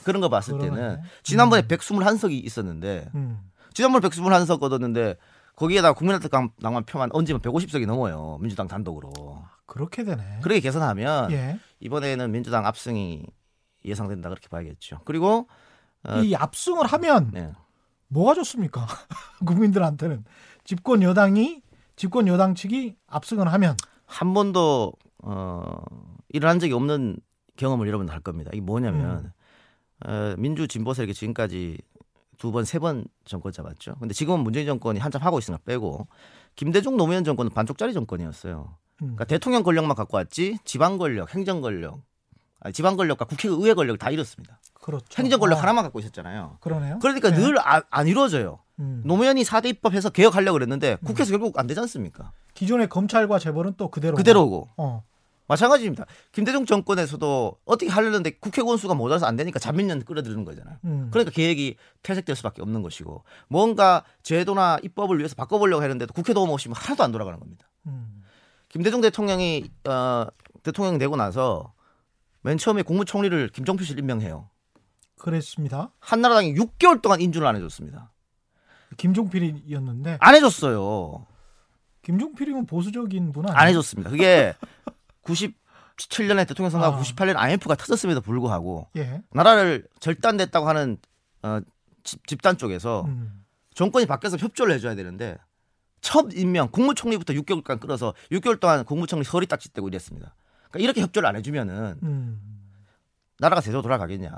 그런 0.04 0.20
거 0.20 0.28
봤을 0.28 0.56
그러네. 0.56 0.70
때는 0.70 1.00
지난번에 1.22 1.62
121석이 1.62 2.44
있었는데 2.44 3.10
음. 3.14 3.40
지난번에 3.78 4.08
121석 4.08 4.60
얻었는데 4.60 5.14
거기에다가 5.54 5.94
국민의당 5.94 6.50
당만 6.60 6.82
표만 6.84 7.10
얹으면 7.12 7.40
150석이 7.40 7.86
넘어요. 7.86 8.36
민주당 8.40 8.66
단독으로. 8.66 9.12
그렇게 9.66 10.02
되네. 10.02 10.40
그렇게 10.42 10.58
계산하면 10.58 11.30
예. 11.30 11.60
이번에는 11.78 12.32
민주당 12.32 12.66
압승이 12.66 13.24
예상된다 13.84 14.30
그렇게 14.30 14.48
봐야겠죠. 14.48 15.02
그리고 15.04 15.46
어, 16.02 16.18
이 16.18 16.34
압승을 16.34 16.86
하면 16.86 17.30
네. 17.32 17.52
뭐가 18.08 18.34
좋습니까? 18.34 18.84
국민들한테는 19.46 20.24
집권 20.64 21.04
여당이 21.04 21.62
집권 21.94 22.26
여당 22.26 22.56
측이 22.56 22.96
압승을 23.06 23.52
하면 23.52 23.76
한 24.06 24.34
번도 24.34 24.92
어, 25.22 25.80
일어난 26.30 26.58
적이 26.58 26.72
없는 26.72 27.16
경험을 27.56 27.86
여러분 27.86 28.08
할 28.08 28.18
겁니다. 28.18 28.50
이게 28.52 28.60
뭐냐면 28.60 29.32
음. 30.04 30.10
어, 30.10 30.34
민주 30.36 30.66
진보 30.66 30.94
세력이 30.94 31.14
지금까지 31.14 31.78
두 32.38 32.52
번, 32.52 32.64
세 32.64 32.78
번 32.78 33.04
정권 33.24 33.52
잡았죠. 33.52 33.96
근데 33.98 34.14
지금은 34.14 34.40
문재인 34.40 34.66
정권이 34.66 35.00
한참 35.00 35.22
하고 35.22 35.38
있으니까 35.38 35.60
빼고 35.64 36.06
김대중 36.56 36.96
노무현 36.96 37.24
정권은 37.24 37.52
반쪽짜리 37.52 37.92
정권이었어요. 37.92 38.74
음. 38.96 38.96
그러니까 38.98 39.24
대통령 39.24 39.62
권력만 39.62 39.96
갖고 39.96 40.16
왔지 40.16 40.58
지방 40.64 40.98
권력, 40.98 41.34
행정 41.34 41.60
권력, 41.60 42.00
아니, 42.60 42.72
지방 42.72 42.96
권력과 42.96 43.24
국회 43.26 43.48
의회 43.48 43.74
권력 43.74 43.98
다 43.98 44.10
잃었습니다. 44.10 44.60
그렇죠. 44.74 45.06
행정 45.22 45.38
권력 45.40 45.58
어, 45.58 45.60
하나만 45.60 45.84
갖고 45.84 46.00
있었잖아요. 46.00 46.56
그러네요. 46.60 46.98
그러니까 47.00 47.30
네. 47.30 47.38
늘안 47.38 48.06
이루어져요. 48.06 48.60
음. 48.80 49.02
노무현이 49.04 49.42
4대 49.42 49.66
입법해서 49.66 50.10
개혁하려고 50.10 50.54
그랬는데 50.54 50.96
국회에서 51.04 51.30
결국 51.32 51.58
안 51.58 51.66
되지 51.66 51.80
않습니까? 51.80 52.32
기존의 52.54 52.88
검찰과 52.88 53.38
재벌은 53.38 53.74
또 53.76 53.90
그대로 53.90 54.16
그대로고. 54.16 54.68
어. 54.76 55.02
마찬가지입니다. 55.48 56.04
김대중 56.30 56.66
정권에서도 56.66 57.58
어떻게 57.64 57.90
하려는데 57.90 58.32
국회 58.38 58.62
권수가 58.62 58.94
모자라서 58.94 59.26
안 59.26 59.36
되니까 59.36 59.58
잔민련 59.58 60.04
끌어들이는 60.04 60.44
거잖아요. 60.44 60.76
음. 60.84 61.08
그러니까 61.10 61.32
계획이 61.32 61.76
퇴색될 62.02 62.36
수밖에 62.36 62.62
없는 62.62 62.82
것이고 62.82 63.24
뭔가 63.48 64.04
제도나 64.22 64.78
입법을 64.82 65.18
위해서 65.18 65.34
바꿔보려고 65.34 65.82
했는데도 65.82 66.12
국회 66.12 66.34
도움 66.34 66.50
없이 66.50 66.68
하나도 66.70 67.02
안 67.02 67.12
돌아가는 67.12 67.40
겁니다. 67.40 67.68
음. 67.86 68.22
김대중 68.68 69.00
대통령이 69.00 69.70
어, 69.88 70.26
대통령 70.62 70.98
되고 70.98 71.16
나서 71.16 71.72
맨 72.42 72.58
처음에 72.58 72.82
국무총리를 72.82 73.48
김종필 73.48 73.86
씨를 73.86 74.00
임명해요. 74.00 74.48
그랬습니다. 75.16 75.90
한나라당이 75.98 76.54
6개월 76.54 77.02
동안 77.02 77.20
인준을 77.20 77.46
안 77.46 77.56
해줬습니다. 77.56 78.12
김종필이었는데 78.98 80.18
안 80.20 80.34
해줬어요. 80.34 81.26
김종필이면 82.02 82.66
보수적인 82.66 83.32
분 83.32 83.46
아니에요? 83.46 83.58
안 83.58 83.68
해줬습니다. 83.68 84.10
그게 84.10 84.54
97년에 85.28 86.46
대통령 86.48 86.70
선거하고 86.70 86.98
아. 86.98 87.02
98년 87.02 87.36
IMF가 87.36 87.74
터졌음에도 87.74 88.20
불구하고 88.20 88.88
예. 88.96 89.22
나라를 89.30 89.86
절단됐다고 90.00 90.68
하는 90.68 90.98
어, 91.42 91.60
집, 92.04 92.26
집단 92.26 92.56
쪽에서 92.56 93.04
음. 93.06 93.44
정권이 93.74 94.06
바뀌어서 94.06 94.36
협조를 94.38 94.74
해줘야 94.74 94.94
되는데 94.94 95.36
첫 96.00 96.32
임명 96.34 96.68
국무총리부터 96.70 97.32
6개월간 97.34 97.80
끌어서 97.80 98.14
6개월 98.30 98.60
동안 98.60 98.84
국무총리 98.84 99.24
서리 99.24 99.46
딱지떼고 99.46 99.88
이랬습니다. 99.88 100.34
그러니까 100.70 100.84
이렇게 100.84 101.00
협조를 101.00 101.28
안 101.28 101.36
해주면은 101.36 101.98
음. 102.02 102.40
나라가 103.38 103.60
제대로 103.60 103.82
돌아가겠냐? 103.82 104.30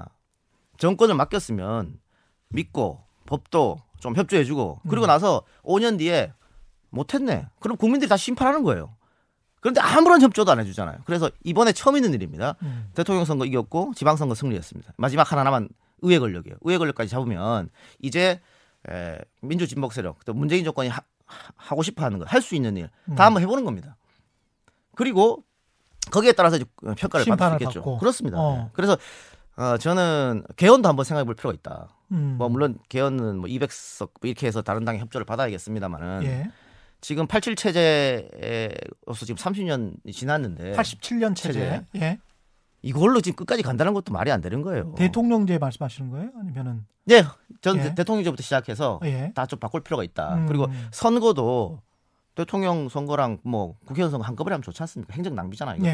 정권을 0.78 1.14
맡겼으면 1.14 1.98
믿고 2.48 3.04
법도 3.26 3.78
좀 4.00 4.16
협조해주고 4.16 4.80
그리고 4.88 5.06
음. 5.06 5.08
나서 5.08 5.42
5년 5.62 5.98
뒤에 5.98 6.32
못했네. 6.90 7.46
그럼 7.60 7.76
국민들이 7.76 8.08
다 8.08 8.16
심판하는 8.16 8.62
거예요. 8.62 8.94
그런데 9.60 9.80
아무런 9.80 10.20
협조도 10.22 10.50
안 10.52 10.60
해주잖아요. 10.60 10.98
그래서 11.04 11.30
이번에 11.44 11.72
처음 11.72 11.96
있는 11.96 12.14
일입니다. 12.14 12.56
음. 12.62 12.90
대통령 12.94 13.24
선거 13.24 13.44
이겼고 13.44 13.92
지방선거 13.94 14.34
승리했습니다. 14.34 14.94
마지막 14.96 15.30
하나만 15.30 15.68
의회 16.02 16.18
권력이에요. 16.18 16.56
의회 16.62 16.78
권력까지 16.78 17.10
잡으면 17.10 17.68
이제 18.00 18.40
에, 18.88 19.18
민주 19.42 19.66
진보 19.68 19.90
세력 19.90 20.24
또 20.24 20.32
문재인 20.32 20.64
정권이 20.64 20.88
하, 20.88 21.02
고 21.74 21.82
싶어하는 21.82 22.18
거 22.18 22.24
할 22.26 22.40
수 22.42 22.54
있는 22.54 22.76
일다 22.76 22.90
음. 23.10 23.14
한번 23.18 23.42
해보는 23.42 23.64
겁니다. 23.64 23.96
그리고 24.96 25.44
거기에 26.10 26.32
따라서 26.32 26.56
이제 26.56 26.64
평가를 26.96 27.24
받을 27.36 27.58
수 27.58 27.62
있겠죠. 27.64 27.80
받고. 27.80 27.98
그렇습니다. 27.98 28.38
어. 28.38 28.56
네. 28.56 28.68
그래서 28.72 28.96
어, 29.56 29.76
저는 29.76 30.44
개헌도 30.56 30.88
한번 30.88 31.04
생각해 31.04 31.24
볼 31.24 31.34
필요가 31.34 31.54
있다. 31.54 31.88
음. 32.12 32.36
뭐 32.38 32.48
물론 32.48 32.78
개헌은 32.88 33.36
뭐 33.38 33.48
200석 33.48 34.10
이렇게 34.22 34.46
해서 34.46 34.62
다른 34.62 34.84
당의 34.84 35.00
협조를 35.02 35.24
받아야겠습니다만은 35.26 36.22
예. 36.24 36.50
지금 37.00 37.26
87 37.26 37.56
체제로서 37.56 39.26
지금 39.26 39.36
30년이 39.36 40.12
지났는데 40.12 40.72
87년 40.72 41.34
체제. 41.34 41.60
체제. 41.60 41.84
예. 41.96 42.18
이걸로 42.82 43.20
지금 43.20 43.36
끝까지 43.36 43.62
간다는 43.62 43.92
것도 43.94 44.12
말이 44.12 44.30
안 44.30 44.40
되는 44.40 44.62
거예요. 44.62 44.94
대통령제 44.96 45.58
말씀하시는 45.58 46.10
거예요? 46.10 46.30
아니면은 46.38 46.86
네, 47.04 47.24
전 47.60 47.78
예. 47.78 47.94
대통령제부터 47.94 48.42
시작해서 48.42 49.00
예. 49.04 49.32
다좀 49.34 49.58
바꿀 49.58 49.82
필요가 49.82 50.04
있다. 50.04 50.34
음. 50.34 50.46
그리고 50.46 50.66
선거도 50.90 51.82
대통령 52.34 52.88
선거랑 52.88 53.38
뭐 53.44 53.76
국회의원 53.84 54.10
선거 54.10 54.24
한꺼번에 54.24 54.54
하면 54.54 54.62
좋지 54.62 54.82
않습니까? 54.82 55.12
행정 55.14 55.34
낭비잖아요. 55.34 55.76
이것도 55.76 55.88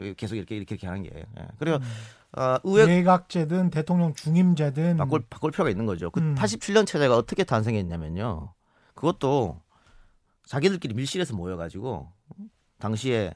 예. 0.00 0.14
계속 0.16 0.36
이렇게 0.36 0.56
이렇게, 0.56 0.74
이렇게 0.74 0.86
하는 0.86 1.02
게. 1.02 1.10
예. 1.14 1.46
그리고 1.58 1.76
음. 1.76 2.40
어, 2.40 2.56
의회 2.64 2.86
내각제든 2.86 3.70
대통령 3.70 4.14
중임제든 4.14 4.96
바꿀 4.96 5.22
바꿀 5.28 5.50
필요가 5.50 5.70
있는 5.70 5.86
거죠. 5.86 6.10
그 6.10 6.20
음. 6.20 6.34
87년 6.34 6.86
체제가 6.86 7.16
어떻게 7.16 7.44
탄생했냐면요. 7.44 8.52
그것도 8.94 9.60
자기들끼리 10.46 10.94
밀실에서 10.94 11.34
모여가지고 11.34 12.10
당시에 12.78 13.34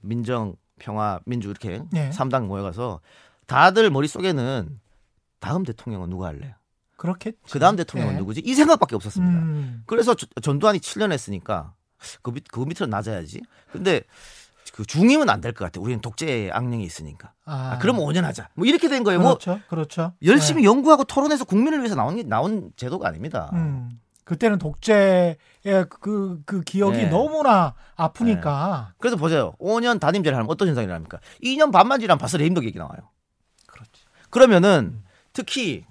민정, 0.00 0.54
평화, 0.78 1.20
민주 1.26 1.48
이렇게 1.50 1.82
네. 1.90 2.10
삼 2.12 2.28
3당 2.28 2.46
모여가서 2.46 3.00
다들 3.46 3.90
머릿속에는 3.90 4.80
다음 5.40 5.62
대통령은 5.64 6.10
누가 6.10 6.28
할래? 6.28 6.54
그렇게 6.96 7.32
그 7.50 7.58
다음 7.58 7.76
대통령은 7.76 8.14
예. 8.14 8.18
누구지? 8.18 8.40
이 8.44 8.54
생각밖에 8.54 8.96
없었습니다. 8.96 9.38
음. 9.38 9.82
그래서 9.86 10.14
저- 10.14 10.26
전두환이 10.40 10.78
7년 10.78 11.12
했으니까 11.12 11.74
그, 12.22 12.30
밑, 12.30 12.44
그 12.50 12.60
밑으로 12.60 12.86
낮아야지. 12.86 13.42
근데 13.70 14.02
그 14.72 14.84
중임은 14.84 15.28
안 15.30 15.40
될 15.40 15.52
것 15.52 15.64
같아. 15.66 15.80
우리는 15.80 16.00
독재 16.00 16.50
악령이 16.52 16.84
있으니까. 16.84 17.32
아, 17.44 17.72
아, 17.74 17.78
그러면 17.78 18.02
5년 18.02 18.22
하자. 18.22 18.48
뭐 18.54 18.66
이렇게 18.66 18.88
된 18.88 19.04
거예요. 19.04 19.20
뭐 19.20 19.38
그렇죠. 19.38 19.60
그렇죠. 19.68 20.12
열심히 20.24 20.64
연구하고 20.64 21.04
토론해서 21.04 21.44
국민을 21.44 21.78
위해서 21.78 21.94
나온 21.94 22.16
게 22.16 22.22
나온 22.22 22.72
제도가 22.76 23.08
아닙니다. 23.08 23.50
네. 23.52 23.58
음. 23.60 24.00
그때는 24.26 24.58
독재의 24.58 25.36
그, 25.88 26.42
그 26.44 26.60
기억이 26.62 26.96
네. 26.96 27.06
너무나 27.08 27.74
아프니까. 27.94 28.92
그래서 28.98 29.16
보세요. 29.16 29.54
5년 29.60 30.00
단임제를 30.00 30.36
하면 30.36 30.50
어떤 30.50 30.66
현상이 30.66 30.84
일어납니까? 30.84 31.20
2년 31.44 31.70
반만 31.70 32.00
지나면 32.00 32.18
벌써 32.18 32.36
레임덕 32.36 32.64
얘기 32.64 32.76
나와요. 32.76 33.08
그렇지. 33.68 33.92
그러면은 34.30 35.04
특히 35.32 35.84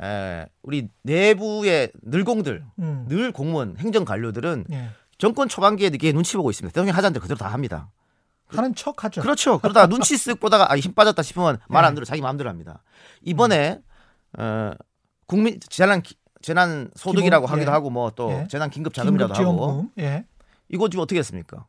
에, 0.00 0.46
우리 0.62 0.88
내부의 1.02 1.90
늘공들, 2.02 2.64
음. 2.78 3.06
늘 3.08 3.32
공무원, 3.32 3.76
행정 3.78 4.04
관료들은 4.04 4.66
예. 4.70 4.90
정권 5.18 5.48
초반기에 5.48 5.88
이게 5.92 6.12
눈치 6.12 6.36
보고 6.36 6.50
있습니다. 6.50 6.72
대통령 6.72 6.94
하자는 6.96 7.12
대로 7.14 7.22
그대로 7.22 7.38
다 7.38 7.48
합니다. 7.48 7.90
하는 8.46 8.72
척 8.76 9.02
하죠. 9.02 9.20
그렇죠. 9.20 9.58
그러다가 9.58 9.88
눈치 9.88 10.14
쓱 10.14 10.38
보다가 10.38 10.72
아, 10.72 10.76
힘 10.78 10.94
빠졌다 10.94 11.20
싶으면 11.24 11.58
말안 11.68 11.90
네. 11.90 11.94
들어 11.96 12.04
자기 12.04 12.22
마음대로 12.22 12.48
합니다. 12.48 12.84
이번에 13.22 13.80
어, 14.38 14.70
국민 15.26 15.58
재난 15.68 16.02
기- 16.02 16.14
재난 16.48 16.90
소득이라고 16.96 17.44
기본, 17.44 17.58
하기도 17.58 17.70
예. 17.70 17.74
하고 17.74 17.90
뭐또 17.90 18.32
예. 18.32 18.48
재난 18.48 18.70
긴급 18.70 18.94
자금이라도 18.94 19.34
하고. 19.34 19.90
예. 19.98 20.24
이거 20.70 20.88
지금 20.88 21.02
어떻게 21.02 21.18
했습니까? 21.18 21.66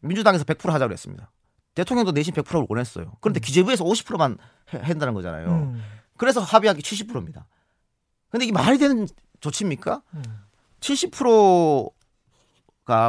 민주당에서 0.00 0.44
100% 0.44 0.70
하자고 0.70 0.92
했습니다. 0.92 1.32
대통령도 1.74 2.12
내심 2.12 2.34
100%를 2.34 2.66
원했어요. 2.68 3.14
그런데 3.22 3.40
음. 3.40 3.42
기재부에서 3.42 3.82
50%만 3.82 4.36
한다는 4.66 5.14
거잖아요. 5.14 5.48
음. 5.48 5.82
그래서 6.18 6.42
합의한 6.42 6.76
게 6.76 6.82
70%입니다. 6.82 7.46
근데 8.28 8.44
이게 8.44 8.52
말이 8.52 8.76
되는 8.76 9.08
조치입니까? 9.40 10.02
음. 10.12 10.22
70%가 10.80 11.92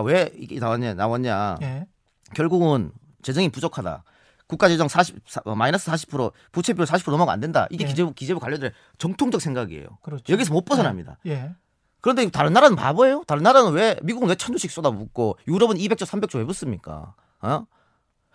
왜 0.04 0.32
이게 0.38 0.58
나왔냐, 0.58 0.94
나왔냐. 0.94 1.58
예. 1.64 1.86
결국은 2.34 2.94
재정이 3.24 3.50
부족하다. 3.50 4.06
국가 4.52 4.68
재정 4.68 4.90
40 4.90 5.16
사- 5.26 5.42
어, 5.46 5.56
마이너스 5.56 5.90
40% 5.90 6.34
부채 6.52 6.74
비율 6.74 6.86
40% 6.86 7.10
넘어가 7.10 7.32
안 7.32 7.40
된다. 7.40 7.68
이게 7.70 7.86
예. 7.86 7.88
기재부 7.88 8.14
기재부 8.14 8.42
관료들의 8.42 8.74
정통적 8.98 9.40
생각이에요. 9.40 9.88
그렇죠. 10.02 10.32
여기서 10.34 10.52
못 10.54 10.66
벗어납니다. 10.66 11.18
예. 11.26 11.56
그런데 12.02 12.30
다른 12.30 12.52
나라는 12.52 12.76
바보예요? 12.76 13.24
다른 13.28 13.44
나라는 13.44 13.72
왜 13.72 13.96
미국은 14.04 14.28
왜 14.28 14.36
천조씩 14.36 14.70
쏟아붓고 14.70 15.38
유럽은 15.48 15.78
200조 15.78 16.00
300조 16.06 16.40
왜 16.40 16.44
붓습니까? 16.44 17.14
어? 17.42 17.66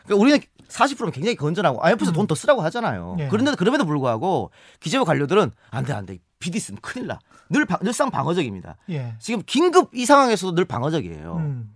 그러니까 0.05 0.23
우리는 0.23 0.39
40%면 0.69 1.11
굉장히 1.13 1.37
건전하고 1.37 1.85
IMF에서 1.85 2.13
음. 2.13 2.15
돈더 2.15 2.35
쓰라고 2.35 2.63
하잖아요. 2.63 3.17
예. 3.19 3.29
그런데도 3.29 3.59
그럼에도 3.59 3.85
불구하고 3.85 4.51
기재부 4.81 5.05
관료들은 5.05 5.51
안 5.71 5.85
돼 5.85 5.93
안돼 5.93 6.19
비디 6.39 6.59
쓰면 6.61 6.81
큰일 6.81 7.09
나. 7.09 7.19
늘 7.51 7.67
방- 7.67 7.79
늘상 7.83 8.11
방어적입니다. 8.11 8.77
예. 8.89 9.17
지금 9.19 9.43
긴급 9.45 9.91
이 9.95 10.07
상황에서도 10.07 10.55
늘 10.55 10.65
방어적이에요. 10.65 11.37
음. 11.37 11.75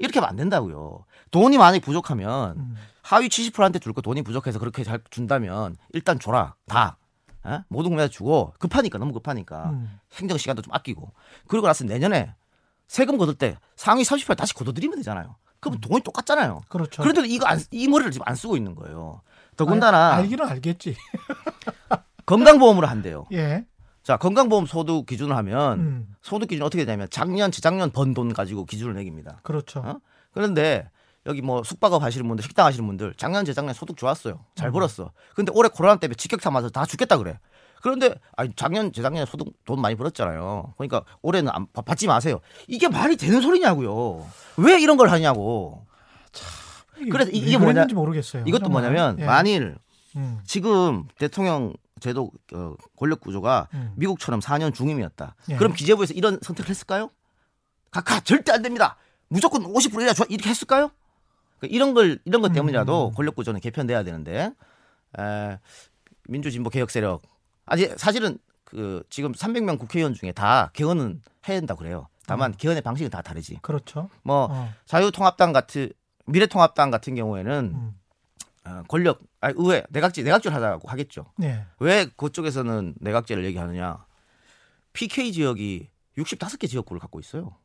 이렇게 0.00 0.18
하면 0.18 0.30
안 0.30 0.36
된다고요. 0.36 1.04
돈이 1.30 1.58
만약에 1.58 1.80
부족하면 1.80 2.56
음. 2.58 2.76
하위 3.02 3.28
70%한테 3.28 3.78
줄 3.78 3.92
거 3.92 4.00
돈이 4.00 4.22
부족해서 4.22 4.58
그렇게 4.58 4.84
잘 4.84 5.00
준다면 5.10 5.76
일단 5.92 6.18
줘라 6.18 6.54
다 6.66 6.98
어? 7.44 7.62
모든 7.68 7.90
국민한테 7.90 8.12
주고 8.12 8.52
급하니까 8.58 8.98
너무 8.98 9.12
급하니까 9.12 9.70
음. 9.70 9.98
행정 10.14 10.36
시간도 10.38 10.62
좀 10.62 10.74
아끼고 10.74 11.12
그리고 11.46 11.66
나서 11.66 11.84
내년에 11.84 12.34
세금 12.86 13.16
거둘 13.18 13.34
때 13.34 13.56
상위 13.76 14.02
30% 14.02 14.36
다시 14.36 14.54
거둬들이면 14.54 14.98
되잖아요. 14.98 15.36
그럼 15.60 15.80
돈이 15.80 16.02
똑같잖아요. 16.02 16.56
음. 16.56 16.68
그렇죠. 16.68 17.02
그런데도 17.02 17.26
이거 17.26 17.46
안, 17.46 17.60
이 17.70 17.88
머리를 17.88 18.10
지금 18.12 18.26
안 18.28 18.34
쓰고 18.34 18.56
있는 18.56 18.74
거예요. 18.74 19.22
더군다나 19.56 20.14
알, 20.14 20.20
알기는 20.20 20.46
알겠지. 20.46 20.96
건강보험으로 22.26 22.86
한대요. 22.86 23.26
예. 23.32 23.64
자 24.08 24.16
건강보험 24.16 24.64
소득 24.64 25.04
기준을 25.04 25.36
하면 25.36 25.78
음, 25.80 26.16
소득 26.22 26.46
기준 26.48 26.64
어떻게 26.64 26.86
되냐면 26.86 27.08
작년 27.10 27.50
재작년 27.50 27.90
번 27.90 28.14
돈 28.14 28.32
가지고 28.32 28.64
기준을 28.64 28.94
매깁니다. 28.94 29.40
그렇죠. 29.42 29.80
어? 29.80 30.00
그런데 30.32 30.88
여기 31.26 31.42
뭐 31.42 31.62
숙박업 31.62 32.02
하시는 32.02 32.26
분들, 32.26 32.42
식당 32.42 32.64
하시는 32.64 32.86
분들 32.86 33.12
작년 33.18 33.44
재작년 33.44 33.74
소득 33.74 33.98
좋았어요. 33.98 34.46
잘 34.54 34.70
음. 34.70 34.72
벌었어. 34.72 35.12
근데 35.34 35.52
올해 35.54 35.68
코로나 35.68 35.96
때문에 35.96 36.14
직격탄 36.14 36.54
맞아서 36.54 36.70
다 36.70 36.86
죽겠다 36.86 37.18
그래. 37.18 37.38
그런데 37.82 38.14
아니 38.34 38.50
작년 38.56 38.94
재작년에 38.94 39.26
소득 39.26 39.48
돈 39.66 39.78
많이 39.82 39.94
벌었잖아요. 39.94 40.72
그러니까 40.78 41.02
올해는 41.20 41.52
안, 41.54 41.66
받- 41.74 41.84
받지 41.84 42.06
마세요. 42.06 42.40
이게 42.66 42.88
말이 42.88 43.14
되는 43.18 43.42
소리냐고요. 43.42 44.26
왜 44.56 44.80
이런 44.80 44.96
걸 44.96 45.10
하냐고. 45.10 45.84
그래서 47.12 47.30
이- 47.30 47.42
왜 47.42 47.46
이게 47.48 47.58
뭐냐- 47.58 47.92
모르겠어요. 47.92 48.44
이것도 48.46 48.64
정말. 48.64 48.84
뭐냐면 48.84 49.18
예. 49.20 49.26
만일 49.26 49.76
음, 50.16 50.40
지금 50.46 51.04
대통령 51.18 51.74
제도 52.00 52.30
어, 52.52 52.74
권력 52.96 53.20
구조가 53.20 53.68
음. 53.74 53.92
미국처럼 53.96 54.40
4년 54.40 54.74
중임이었다. 54.74 55.34
예. 55.50 55.56
그럼 55.56 55.72
기재부에서 55.72 56.14
이런 56.14 56.38
선택을 56.42 56.70
했을까요? 56.70 57.10
각하 57.90 58.20
절대 58.20 58.52
안 58.52 58.62
됩니다. 58.62 58.96
무조건 59.28 59.62
50% 59.62 60.02
이라 60.02 60.12
좋아 60.12 60.26
이렇게 60.28 60.50
했을까요? 60.50 60.90
그러니까 61.58 61.74
이런 61.74 61.94
걸 61.94 62.18
이런 62.24 62.42
것 62.42 62.52
때문이라도 62.52 63.08
음. 63.08 63.14
권력 63.14 63.34
구조는 63.36 63.60
개편돼야 63.60 64.02
되는데 64.02 64.52
에, 65.18 65.58
민주진보 66.28 66.70
개혁 66.70 66.90
세력 66.90 67.22
아직 67.66 67.98
사실은 67.98 68.38
그 68.64 69.02
지금 69.10 69.32
300명 69.32 69.78
국회의원 69.78 70.14
중에 70.14 70.32
다 70.32 70.70
개헌은 70.74 71.22
해야 71.48 71.58
된다 71.58 71.74
그래요. 71.74 72.08
다만 72.26 72.54
개헌의 72.54 72.82
방식은 72.82 73.10
다 73.10 73.22
다르지. 73.22 73.58
그렇죠. 73.62 74.10
뭐 74.22 74.48
어, 74.50 74.72
자유통합당 74.84 75.52
같은 75.52 75.90
미래통합당 76.26 76.90
같은 76.90 77.14
경우에는 77.14 77.72
음, 77.74 77.74
어, 77.74 77.97
권력 78.88 79.20
아니 79.40 79.54
의회 79.56 79.82
내각제 79.90 80.22
내각제를 80.22 80.54
하자고 80.56 80.88
하겠죠. 80.88 81.32
예. 81.42 81.64
왜 81.80 82.06
그쪽에서는 82.16 82.94
내각제를 83.00 83.44
얘기하느냐? 83.46 84.04
PK 84.92 85.32
지역이 85.32 85.90
65개 86.16 86.68
지역구를 86.68 87.00
갖고 87.00 87.20
있어요. 87.20 87.56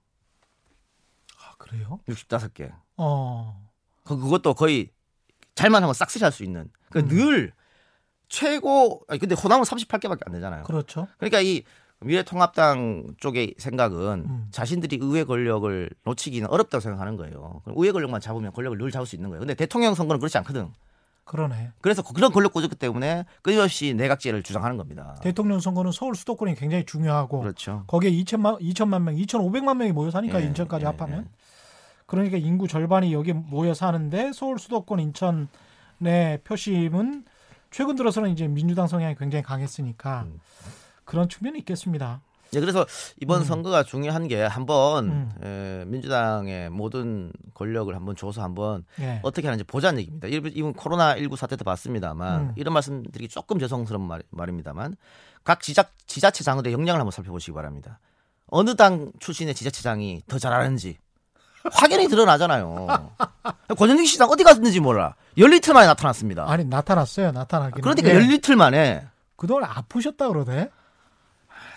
아, 1.40 1.56
그래요? 1.58 2.00
65개. 2.08 2.72
어, 2.98 3.60
그- 4.04 4.18
그것도 4.18 4.54
거의 4.54 4.90
잘만 5.56 5.82
하면 5.84 5.94
싹쓸이 5.94 6.24
할 6.24 6.32
수 6.32 6.44
있는. 6.44 6.70
그 6.90 7.00
음. 7.00 7.08
늘 7.08 7.54
최고 8.28 9.04
아니 9.08 9.20
근데 9.20 9.36
호남은 9.36 9.64
38개밖에 9.66 10.22
안 10.26 10.34
되잖아요. 10.34 10.64
그렇죠. 10.64 11.08
그러니까 11.18 11.42
이 11.42 11.64
미래통합당 12.02 13.16
쪽의 13.20 13.56
생각은 13.58 14.26
음. 14.28 14.48
자신들이 14.52 15.00
의회 15.02 15.24
권력을 15.24 15.90
놓치기는 16.04 16.50
어렵다고 16.50 16.82
생각하는 16.82 17.16
거예요. 17.18 17.62
의회 17.68 17.92
권력만 17.92 18.20
잡으면 18.20 18.52
권력을 18.52 18.78
늘 18.78 18.92
잡을 18.92 19.06
수 19.08 19.16
있는 19.16 19.30
거예요. 19.30 19.40
근데 19.40 19.54
대통령 19.54 19.94
선거는 19.96 20.20
그렇지 20.20 20.38
않거든. 20.40 20.74
그러네. 21.26 21.72
그래서 21.82 22.02
그런 22.02 22.32
권력 22.32 22.54
구조 22.54 22.68
때문에 22.68 23.26
끊임없이 23.42 23.94
내각제를 23.94 24.44
주장하는 24.44 24.78
겁니다. 24.78 25.16
대통령 25.22 25.60
선거는 25.60 25.92
서울 25.92 26.16
수도권이 26.16 26.56
굉장히 26.56 26.86
중요하고 26.86 27.40
그렇죠. 27.40 27.84
거기에 27.88 28.12
2천만 28.12 28.60
2천만 28.60 29.04
명, 29.04 29.16
2,500만 29.16 29.78
명이 29.78 29.92
모여 29.94 30.12
사니까 30.12 30.42
예, 30.42 30.46
인천까지 30.48 30.84
예, 30.84 30.88
합하면 30.88 31.30
그러니까 32.06 32.38
인구 32.38 32.68
절반이 32.68 33.14
여기 33.14 33.34
모여 33.34 33.74
사는데 33.74 34.34
서울 34.34 34.60
수도권 34.60 35.00
인천의 35.00 36.42
표심은 36.44 37.26
최근 37.72 37.96
들어서는 37.96 38.30
이제 38.30 38.48
민주당 38.48 38.88
성향이 38.88 39.16
굉장히 39.16 39.44
강했으니까 39.44 40.24
음. 40.24 40.40
그런 41.06 41.30
측면이 41.30 41.58
있겠습니다. 41.60 42.22
예, 42.56 42.60
그래서 42.60 42.86
이번 43.22 43.42
음. 43.42 43.46
선거가 43.46 43.84
중요한 43.84 44.28
게 44.28 44.42
한번 44.44 45.06
음. 45.10 45.32
에, 45.44 45.86
민주당의 45.88 46.70
모든 46.70 47.32
권력을 47.54 47.94
한번 47.96 48.16
줘서 48.16 48.42
한번 48.44 48.86
예. 49.00 49.20
어떻게 49.24 49.48
하는지 49.48 49.64
보자는 49.64 50.00
얘기입니다. 50.00 50.28
이- 50.28 50.42
이번 50.56 50.74
코로나 50.74 51.16
19 51.18 51.36
사태 51.36 51.56
때 51.56 51.64
봤습니다만 51.64 52.40
음. 52.42 52.52
이런 52.56 52.74
말씀드리기 52.74 53.28
조금 53.30 53.60
죄송스러운 53.60 54.06
말, 54.08 54.24
말입니다만 54.30 54.96
각 55.44 55.62
지자 55.62 55.86
지자체장들의 56.08 56.72
역량을 56.74 57.00
한번 57.00 57.12
살펴보시기 57.12 57.52
바랍니다. 57.54 58.00
어느 58.48 58.76
당 58.76 59.12
출신의 59.20 59.56
지자체장이 59.56 60.22
더 60.28 60.38
잘하는지 60.40 60.98
확연히 61.72 62.08
드러나잖아요. 62.08 62.88
권영진 63.78 64.06
시장 64.06 64.30
어디 64.30 64.44
갔는지 64.44 64.80
몰라. 64.80 65.16
열리틀 65.38 65.74
만에 65.74 65.88
나타났습니다. 65.88 66.46
아니 66.50 66.66
나타났어요. 66.66 67.32
나타나긴. 67.32 67.82
그러니까 67.82 68.10
예. 68.10 68.16
열리틀 68.16 68.56
만에 68.56 69.06
그동안 69.36 69.64
아프셨다 69.70 70.28
그러대. 70.28 70.70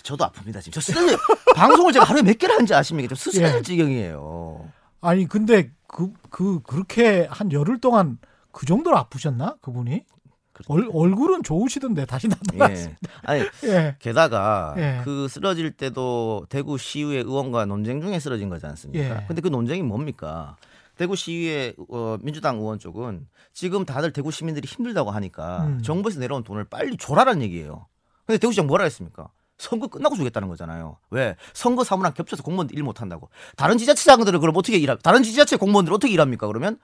저도 0.07 0.25
아픕니다 0.27 0.61
지금. 0.61 0.73
저 0.73 0.81
쓰러져 0.81 1.16
방송을 1.55 1.92
제가 1.92 2.05
하루에 2.05 2.23
몇 2.23 2.38
개를 2.38 2.55
하는지 2.55 2.75
아십니까? 2.75 3.09
좀 3.09 3.16
쓰러질 3.16 3.42
예. 3.42 3.62
지경이에요. 3.62 4.71
아니 5.01 5.27
근데 5.27 5.71
그 5.87 6.12
그 6.37 6.61
그, 6.62 6.77
렇게 6.77 7.27
한 7.31 7.51
열흘 7.53 7.81
동안 7.81 8.19
그 8.53 8.66
정도로 8.66 8.97
아프셨나 8.99 9.57
그분이? 9.62 10.05
그렇죠. 10.53 10.73
얼, 10.73 10.88
얼굴은 10.92 11.42
좋으시던데 11.42 12.07
다시 12.07 12.29
나타났어요. 12.29 12.88
예. 12.88 12.97
아니 13.23 13.42
예. 13.64 13.97
게다가 13.99 14.75
예. 14.79 15.01
그 15.05 15.29
쓰러질 15.29 15.73
때도 15.73 16.47
대구 16.49 16.79
시의회 16.79 17.19
의원과 17.19 17.66
논쟁 17.66 18.01
중에 18.01 18.19
쓰러진 18.19 18.49
거지 18.49 18.66
않습니까? 18.66 19.05
예. 19.05 19.25
근데 19.27 19.40
그 19.42 19.49
논쟁이 19.49 19.83
뭡니까? 19.83 20.57
대구 20.97 21.14
시의회 21.14 21.75
어, 21.90 22.16
민주당 22.23 22.57
의원 22.57 22.79
쪽은 22.79 23.27
지금 23.53 23.85
다들 23.85 24.12
대구 24.12 24.31
시민들이 24.31 24.66
힘들다고 24.66 25.11
하니까 25.11 25.64
음. 25.66 25.83
정부에서 25.83 26.21
내려온 26.21 26.42
돈을 26.42 26.64
빨리 26.64 26.97
줘라라는 26.97 27.42
얘기예요. 27.42 27.87
근데 28.27 28.38
대구시장 28.38 28.66
뭐라 28.66 28.85
했습니까? 28.85 29.31
선거 29.59 29.87
끝나고 29.87 30.16
주겠다는 30.16 30.49
거잖아요. 30.49 30.99
왜? 31.11 31.37
선거 31.55 31.85
사무랑 31.85 32.12
겹쳐서 32.14 32.42
공무원들 32.42 32.77
일 32.77 32.83
못한다고. 32.83 33.31
다른 33.57 33.79
지자체장들은 33.79 34.40
그럼 34.40 34.57
어떻게 34.57 34.77
일하? 34.77 34.97
다른 34.97 35.23
지자체 35.23 35.57
공무원들 35.57 35.92
어떻게 35.92 36.12
일합니까? 36.12 36.47
그러면 36.47 36.79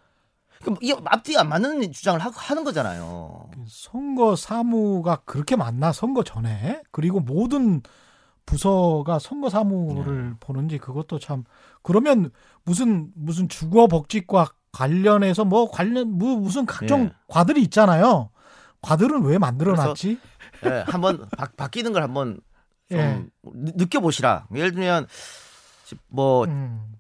그럼 0.63 0.77
이게 0.81 0.95
앞뒤 1.07 1.37
안 1.37 1.49
맞는 1.49 1.93
주장을 1.93 2.19
하, 2.21 2.31
하는 2.31 2.65
거잖아요. 2.65 3.51
선거 3.67 4.37
사무가 4.37 5.17
그렇게 5.25 5.57
많나 5.57 5.93
선거 5.93 6.23
전에 6.23 6.83
그리고 6.91 7.21
모든 7.21 7.83
부서가 8.47 9.19
선거 9.19 9.51
사무를 9.51 10.31
네. 10.31 10.37
보는지 10.41 10.79
그것도 10.79 11.19
참 11.19 11.45
그러면 11.83 12.31
무슨 12.65 13.11
무슨 13.15 13.49
주거 13.49 13.87
복지과 13.87 14.49
관련해서 14.73 15.45
뭐 15.45 15.71
관련 15.71 16.11
뭐 16.11 16.37
무슨 16.37 16.65
각종 16.65 17.03
예. 17.05 17.13
과들이 17.29 17.63
있잖아요. 17.63 18.31
과들은 18.81 19.23
왜 19.25 19.39
만들어 19.39 19.75
놨지? 19.75 20.19
예, 20.65 20.85
한번 20.87 21.29
바, 21.37 21.47
바뀌는 21.57 21.93
걸 21.93 22.03
한번 22.03 22.41
좀 22.93 23.01
예. 23.01 23.25
느- 23.53 23.73
느껴보시라. 23.77 24.47
예를 24.55 24.73
들면 24.73 25.07
뭐 26.09 26.45
음, 26.45 26.93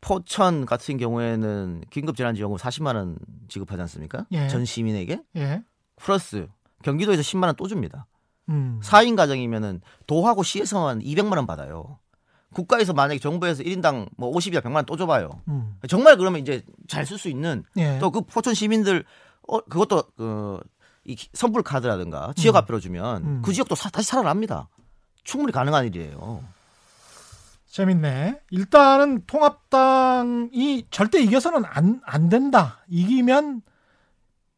포천 0.00 0.66
같은 0.66 0.98
경우에는 0.98 1.82
긴급재난지원금 1.90 2.58
40만 2.58 2.94
원 2.96 3.18
지급하지 3.48 3.80
않습니까? 3.82 4.26
예. 4.32 4.48
전 4.48 4.64
시민에게 4.64 5.20
예. 5.36 5.62
플러스 5.96 6.46
경기도에서 6.82 7.22
10만 7.22 7.44
원 7.46 7.56
또 7.56 7.66
줍니다. 7.66 8.06
음. 8.48 8.80
4인 8.82 9.16
가정이면은 9.16 9.80
도하고 10.06 10.42
시에서만 10.42 11.00
200만 11.00 11.36
원 11.36 11.46
받아요. 11.46 11.98
국가에서 12.54 12.92
만약에 12.92 13.18
정부에서 13.18 13.62
1인당 13.64 14.08
뭐 14.16 14.32
50이나 14.32 14.60
100만 14.62 14.76
원 14.76 14.86
또 14.86 14.96
줘봐요. 14.96 15.30
음. 15.48 15.76
정말 15.88 16.16
그러면 16.16 16.40
이제 16.40 16.62
잘 16.86 17.04
쓸 17.04 17.18
수 17.18 17.28
있는 17.28 17.64
예. 17.76 17.98
또그 17.98 18.22
포천 18.22 18.54
시민들 18.54 19.04
어 19.48 19.60
그것도 19.60 20.02
그 20.16 20.60
이 21.08 21.16
선불 21.34 21.62
카드라든가 21.62 22.32
지역 22.34 22.54
음. 22.54 22.56
화폐로 22.56 22.80
주면 22.80 23.22
음. 23.24 23.42
그 23.44 23.52
지역도 23.52 23.76
사- 23.76 23.90
다시 23.90 24.08
살아납니다. 24.08 24.68
충분히 25.26 25.52
가능한 25.52 25.84
일이에요. 25.86 26.42
재밌네. 27.66 28.40
일단은 28.50 29.24
통합당이 29.26 30.86
절대 30.90 31.20
이겨서는 31.20 31.64
안, 31.66 32.00
안 32.04 32.28
된다. 32.30 32.78
이기면 32.88 33.60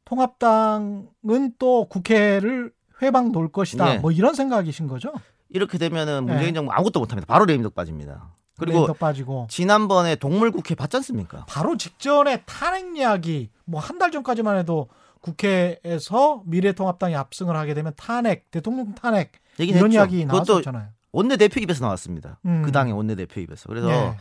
통합당은 0.04 1.52
또 1.58 1.86
국회를 1.86 2.72
회방 3.02 3.32
놓을 3.32 3.50
것이다. 3.50 3.94
예. 3.94 3.98
뭐 3.98 4.10
이런 4.12 4.34
생각이신 4.34 4.86
거죠? 4.86 5.12
이렇게 5.48 5.78
되면은 5.78 6.24
문재인 6.26 6.48
네. 6.48 6.52
정부 6.52 6.72
아무것도 6.72 7.00
못합니다. 7.00 7.26
바로 7.32 7.44
레임덕 7.46 7.74
빠집니다. 7.74 8.34
그리고 8.58 8.80
랜더 8.80 8.92
빠지고 8.94 9.46
지난번에 9.48 10.16
동물국회 10.16 10.74
봤지 10.74 10.96
않습니까? 10.96 11.44
바로 11.48 11.76
직전에 11.76 12.42
탄핵 12.44 12.96
이야기 12.96 13.50
뭐 13.64 13.80
한 13.80 13.98
달 13.98 14.10
전까지만 14.10 14.56
해도 14.58 14.88
국회에서 15.20 16.42
미래통합당이 16.44 17.14
압승을 17.14 17.56
하게 17.56 17.74
되면 17.74 17.92
탄핵 17.96 18.50
대통령 18.50 18.94
탄핵 18.94 19.32
얘기는 19.60 19.78
이런 19.78 19.90
했죠. 19.90 19.98
이야기 19.98 20.24
나왔었잖아요. 20.24 20.88
원내 21.12 21.36
대표 21.36 21.60
입에서 21.60 21.84
나왔습니다. 21.84 22.38
음. 22.46 22.62
그 22.62 22.70
당의 22.72 22.92
원내 22.92 23.14
대표 23.14 23.40
입에서. 23.40 23.68
그래서 23.68 23.90
예. 23.90 24.16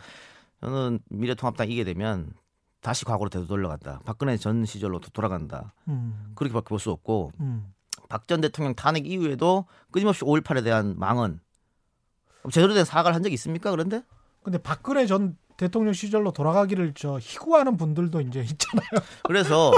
저는 0.62 1.00
미래통합당 1.10 1.70
이게 1.70 1.84
되면 1.84 2.32
다시 2.82 3.06
과거로 3.06 3.30
되돌려간다. 3.30 4.02
박근혜 4.06 4.38
전 4.38 4.66
시절로 4.66 5.00
도- 5.00 5.10
돌아간다. 5.10 5.74
음. 5.88 6.32
그렇게밖에 6.36 6.66
볼 6.70 6.80
수 6.80 6.92
없고 6.92 7.32
음. 7.42 7.74
박전 8.10 8.40
대통령 8.42 8.74
탄핵 8.74 9.06
이후에도 9.06 9.66
끊임없이 9.92 10.22
5.18에 10.24 10.64
대한 10.64 10.96
망언 10.98 11.42
제대로 12.52 12.74
된 12.74 12.86
사과를 12.86 13.14
한 13.16 13.22
적이 13.24 13.34
있습니까? 13.34 13.72
그런데 13.72 14.02
근데 14.44 14.58
박근혜 14.58 15.06
전 15.06 15.38
대통령 15.58 15.94
시절로 15.94 16.32
돌아가기를 16.32 16.94
저 16.94 17.18
희구하는 17.20 17.78
분들도 17.78 18.22
이제 18.22 18.42
있잖아요. 18.42 18.88
그래서 19.26 19.72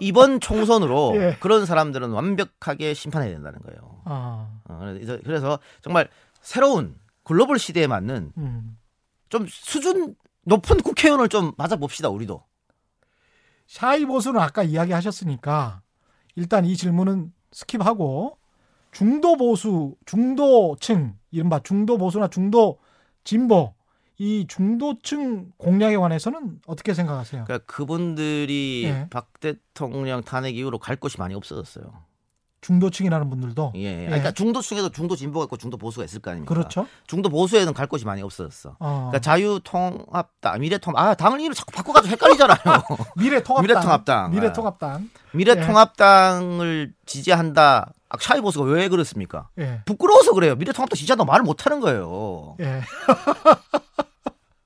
이번 0.00 0.40
총선으로 0.40 1.12
예. 1.22 1.36
그런 1.40 1.66
사람들은 1.66 2.10
완벽하게 2.10 2.94
심판해야 2.94 3.30
된다는 3.32 3.60
거예요. 3.60 4.02
아, 4.04 4.48
어, 4.64 4.78
그래서- 4.80 5.18
그래서 5.24 5.58
정말 5.82 6.08
새로운 6.42 6.96
글로벌 7.22 7.58
시대에 7.58 7.86
맞는 7.86 8.32
음. 8.36 8.76
좀 9.28 9.46
수준 9.48 10.16
높은 10.42 10.78
국회의원을 10.78 11.28
좀 11.28 11.52
맞아봅시다 11.56 12.08
우리도. 12.08 12.42
shy 13.68 14.04
보수는 14.04 14.40
아까 14.40 14.64
이야기하셨으니까 14.64 15.82
일단 16.34 16.64
이 16.64 16.76
질문은 16.76 17.32
skip하고 17.52 18.36
중도 18.90 19.36
보수, 19.36 19.94
중도층, 20.06 21.14
이른바 21.30 21.60
중도 21.62 21.96
보수나 21.98 22.26
중도 22.26 22.80
진보 23.22 23.74
이 24.20 24.44
중도층 24.46 25.50
공략에 25.56 25.96
관해서는 25.96 26.60
어떻게 26.66 26.92
생각하세요? 26.92 27.44
그러니까 27.44 27.64
그분들이 27.64 28.82
예. 28.84 29.06
박 29.08 29.40
대통령 29.40 30.22
탄핵 30.22 30.58
이후로 30.58 30.78
갈 30.78 30.96
곳이 30.96 31.16
많이 31.16 31.32
없어졌어요. 31.34 31.86
중도층이라는 32.60 33.30
분들도 33.30 33.72
예. 33.76 33.80
예. 33.80 34.02
예. 34.02 34.06
그러니까 34.08 34.32
중도층에도 34.32 34.90
중도 34.90 35.16
진보가 35.16 35.44
있고 35.44 35.56
중도 35.56 35.78
보수가 35.78 36.04
있을 36.04 36.20
거 36.20 36.32
아닙니까? 36.32 36.54
그렇죠. 36.54 36.86
중도 37.06 37.30
보수에는 37.30 37.72
갈 37.72 37.86
곳이 37.86 38.04
많이 38.04 38.20
없어졌어. 38.20 38.76
어, 38.78 39.08
그러니까 39.10 39.20
자유통합당, 39.20 40.60
미래통합, 40.60 41.02
아 41.02 41.14
당을 41.14 41.40
이름 41.40 41.54
자꾸 41.54 41.72
바꿔 41.72 41.94
가지고 41.94 42.12
헷갈리잖아요. 42.12 42.58
미래통합당, 43.16 43.62
미래통합당. 43.62 44.30
미래통합당. 44.32 45.10
미래통합당을 45.32 46.92
지지한다. 47.06 47.94
아, 48.10 48.16
샤이 48.20 48.42
보수가 48.42 48.66
왜 48.66 48.88
그렇습니까? 48.88 49.48
예, 49.58 49.80
부끄러워서 49.86 50.34
그래요. 50.34 50.56
미래통합당 50.56 50.94
지지한다 50.94 51.24
말을 51.24 51.42
못 51.42 51.64
하는 51.64 51.80
거예요. 51.80 52.56
예. 52.60 52.82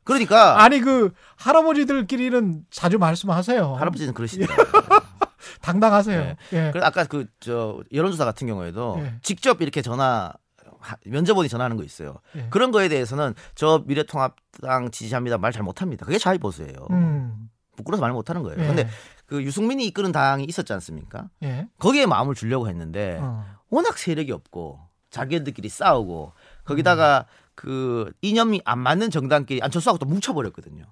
그러니까 0.05 0.63
아니 0.63 0.81
그 0.81 1.13
할아버지들끼리는 1.37 2.65
자주 2.71 2.99
말씀하세요. 2.99 3.75
할아버지는 3.75 4.15
그러시더라고요. 4.15 5.01
당당하세요. 5.63 6.21
네. 6.21 6.37
예. 6.53 6.71
그래서 6.71 6.87
아까 6.87 7.05
그 7.05 7.27
저 7.41 7.81
여론조사 7.93 8.25
같은 8.25 8.47
경우에도 8.47 8.97
예. 9.01 9.15
직접 9.23 9.61
이렇게 9.61 9.83
전화 9.83 10.33
하- 10.81 10.97
면접원이 11.07 11.49
전화하는 11.49 11.77
거 11.77 11.85
있어요. 11.85 12.17
예. 12.37 12.47
그런 12.51 12.71
거에 12.71 12.89
대해서는 12.89 13.35
저 13.55 13.83
미래통합당 13.87 14.91
지지합니다 14.91 15.39
말 15.39 15.53
잘 15.53 15.63
못합니다. 15.63 16.05
그게 16.07 16.19
자위 16.19 16.39
보수예요. 16.39 16.75
음. 16.91 17.49
부끄러워서 17.77 18.03
말 18.03 18.13
못하는 18.13 18.43
거예요. 18.43 18.61
예. 18.63 18.67
근데 18.67 18.89
그 19.27 19.43
유승민이 19.43 19.85
이끄는 19.87 20.13
당이 20.13 20.45
있었지 20.45 20.73
않습니까? 20.75 21.29
예. 21.43 21.67
거기에 21.79 22.07
마음을 22.07 22.35
주려고 22.35 22.69
했는데 22.69 23.19
어. 23.21 23.45
워낙 23.71 23.99
세력이 23.99 24.33
없고 24.33 24.81
자기들끼리 25.11 25.69
싸우고 25.69 26.33
거기다가 26.65 27.27
그 27.55 28.13
이념이 28.23 28.63
안 28.65 28.79
맞는 28.79 29.11
정당끼리 29.11 29.63
안철수하고 29.63 29.99
또 29.99 30.07
뭉쳐버렸거든요. 30.07 30.85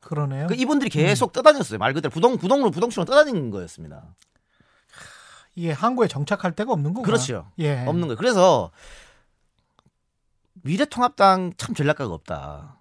그러네요. 0.00 0.48
그 0.48 0.54
이분들이 0.54 0.90
계속 0.90 1.32
떠다녔어요. 1.32 1.78
말 1.78 1.94
그대로 1.94 2.10
부동 2.10 2.36
부동으로 2.36 2.70
부동층으로 2.70 3.04
떠다니는 3.04 3.50
거였습니다. 3.50 4.16
이게 5.54 5.70
한국에 5.70 6.08
정착할 6.08 6.52
데가 6.52 6.72
없는 6.72 6.94
거구나. 6.94 7.06
그렇죠. 7.06 7.50
예. 7.58 7.84
없는 7.86 8.08
거예요. 8.08 8.16
그래서 8.16 8.70
미래통합당 10.62 11.52
참 11.56 11.74
전략가가 11.74 12.12
없다. 12.12 12.78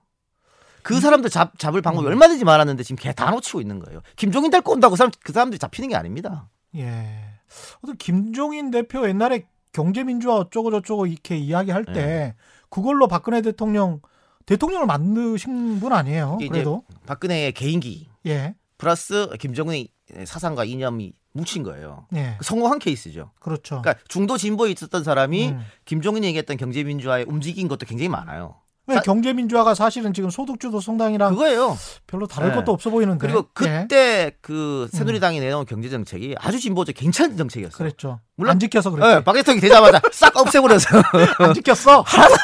그 0.84 1.00
사람들 1.00 1.30
잡, 1.30 1.60
잡을 1.60 1.82
방법이 1.82 2.08
음. 2.08 2.12
얼마든지 2.12 2.44
많았는데 2.44 2.84
지금 2.84 2.96
개다 2.96 3.30
놓치고 3.30 3.62
있는 3.62 3.80
거예요. 3.80 4.02
김종인 4.16 4.50
데리고 4.50 4.72
온다고 4.72 4.92
그 4.92 4.98
사람, 4.98 5.12
그 5.24 5.32
사람들이 5.32 5.60
잡히는 5.60 5.90
게 5.90 5.96
아닙니다. 5.96 6.50
예. 6.76 7.36
어떤 7.82 7.98
김종인 7.98 8.72
대표 8.72 9.08
옛날에 9.08 9.48
경제민주화 9.74 10.36
어쩌고 10.38 10.72
저쩌고 10.72 11.06
이렇게 11.06 11.38
이야기할 11.38 11.86
때 11.86 11.94
네. 11.94 12.36
그걸로 12.72 13.08
박근혜 13.08 13.42
대통령 13.42 14.02
대통령을 14.48 14.88
만드신 14.88 15.80
분 15.80 15.94
아니에요? 15.94 16.40
그래도 16.40 16.84
박근혜의 17.06 17.52
개인기 17.52 18.10
예. 18.26 18.56
플러스 18.80 19.30
김정은의 19.40 19.90
사상과 20.26 20.64
이념이 20.64 21.14
뭉친 21.34 21.64
거예요. 21.64 22.08
예. 22.16 22.38
성공한 22.42 22.80
케이스죠. 22.80 23.32
그렇죠. 23.40 23.82
그러니까 23.82 24.04
중도 24.08 24.38
진보에 24.38 24.72
있었던 24.72 25.04
사람이 25.04 25.50
음. 25.50 25.62
김종인이 25.86 26.26
얘기했던 26.28 26.58
경제민주화에 26.58 27.26
움직인 27.28 27.68
것도 27.68 27.86
굉장히 27.86 28.10
많아요. 28.10 28.56
왜 28.92 28.96
사- 28.98 29.02
경제민주화가 29.02 29.74
사실은 29.76 30.14
지금 30.14 30.30
소득주도 30.30 30.80
성당이랑 30.80 31.34
그거예요. 31.34 31.78
별로 32.08 32.28
다를 32.28 32.50
네. 32.50 32.56
것도 32.56 32.72
없어 32.72 32.90
보이는데. 32.90 33.20
그리고 33.26 33.40
예. 33.40 33.82
그때 33.82 34.32
그 34.42 34.88
새누리당이 34.94 35.40
내놓은 35.40 35.66
경제 35.66 35.90
정책이 35.90 36.36
아주 36.40 36.60
진보적 36.60 36.96
괜찮은 36.96 37.38
정책이었어요. 37.38 37.78
그랬죠. 37.78 38.20
물론- 38.36 38.52
안 38.52 38.60
지켜서 38.60 38.90
네, 38.92 38.96
그랬죠. 38.98 39.24
박 39.24 39.34
대통령이 39.34 39.62
되자마자 39.62 40.02
싹 40.12 40.36
없애버려서 40.38 40.88
안 41.40 41.54
지켰어. 41.54 42.02
하나 42.08 42.36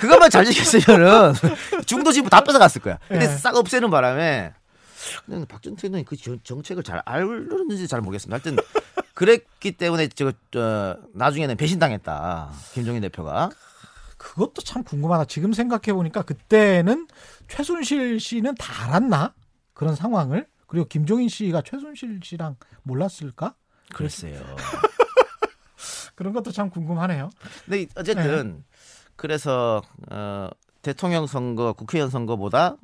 그것만 0.00 0.30
잘 0.30 0.44
지켰으면은 0.44 1.34
중도 1.86 2.12
진보 2.12 2.28
다 2.30 2.42
뺏어갔을 2.42 2.80
거야. 2.82 2.98
근데 3.08 3.24
예. 3.24 3.28
싹 3.28 3.56
없애는 3.56 3.90
바람에 3.90 4.52
근데 5.24 5.46
박전 5.46 5.76
대통령이 5.76 6.04
그 6.04 6.16
정- 6.16 6.38
정책을 6.42 6.82
잘 6.82 7.00
알는지 7.04 7.86
잘 7.88 8.00
모르겠습니다. 8.00 8.34
하여튼 8.34 8.56
그랬기 9.14 9.72
때문에 9.72 10.08
저, 10.08 10.32
저 10.50 10.96
나중에는 11.14 11.56
배신당했다. 11.56 12.50
김종인 12.74 13.00
대표가. 13.02 13.48
그것도 14.26 14.62
참 14.62 14.82
궁금하다. 14.82 15.26
지금 15.26 15.52
생각해 15.52 15.92
보니까 15.94 16.22
그때는 16.22 17.06
최순실 17.46 18.18
씨는 18.18 18.56
다 18.56 18.84
알았나 18.84 19.34
그런 19.72 19.94
상황을 19.94 20.48
그리고 20.66 20.88
김종인 20.88 21.28
씨가 21.28 21.62
최순실 21.62 22.20
씨랑 22.24 22.56
몰랐을까 22.82 23.54
글쎄요. 23.94 24.42
그런 26.16 26.32
것도 26.32 26.50
참 26.50 26.70
궁금하네요. 26.70 27.30
근데 27.64 27.86
어쨌든 27.94 28.64
그래서 29.14 29.80
어, 30.10 30.50
대통령 30.82 31.28
선거, 31.28 31.72
국회의원 31.72 32.10
선거보다 32.10 32.76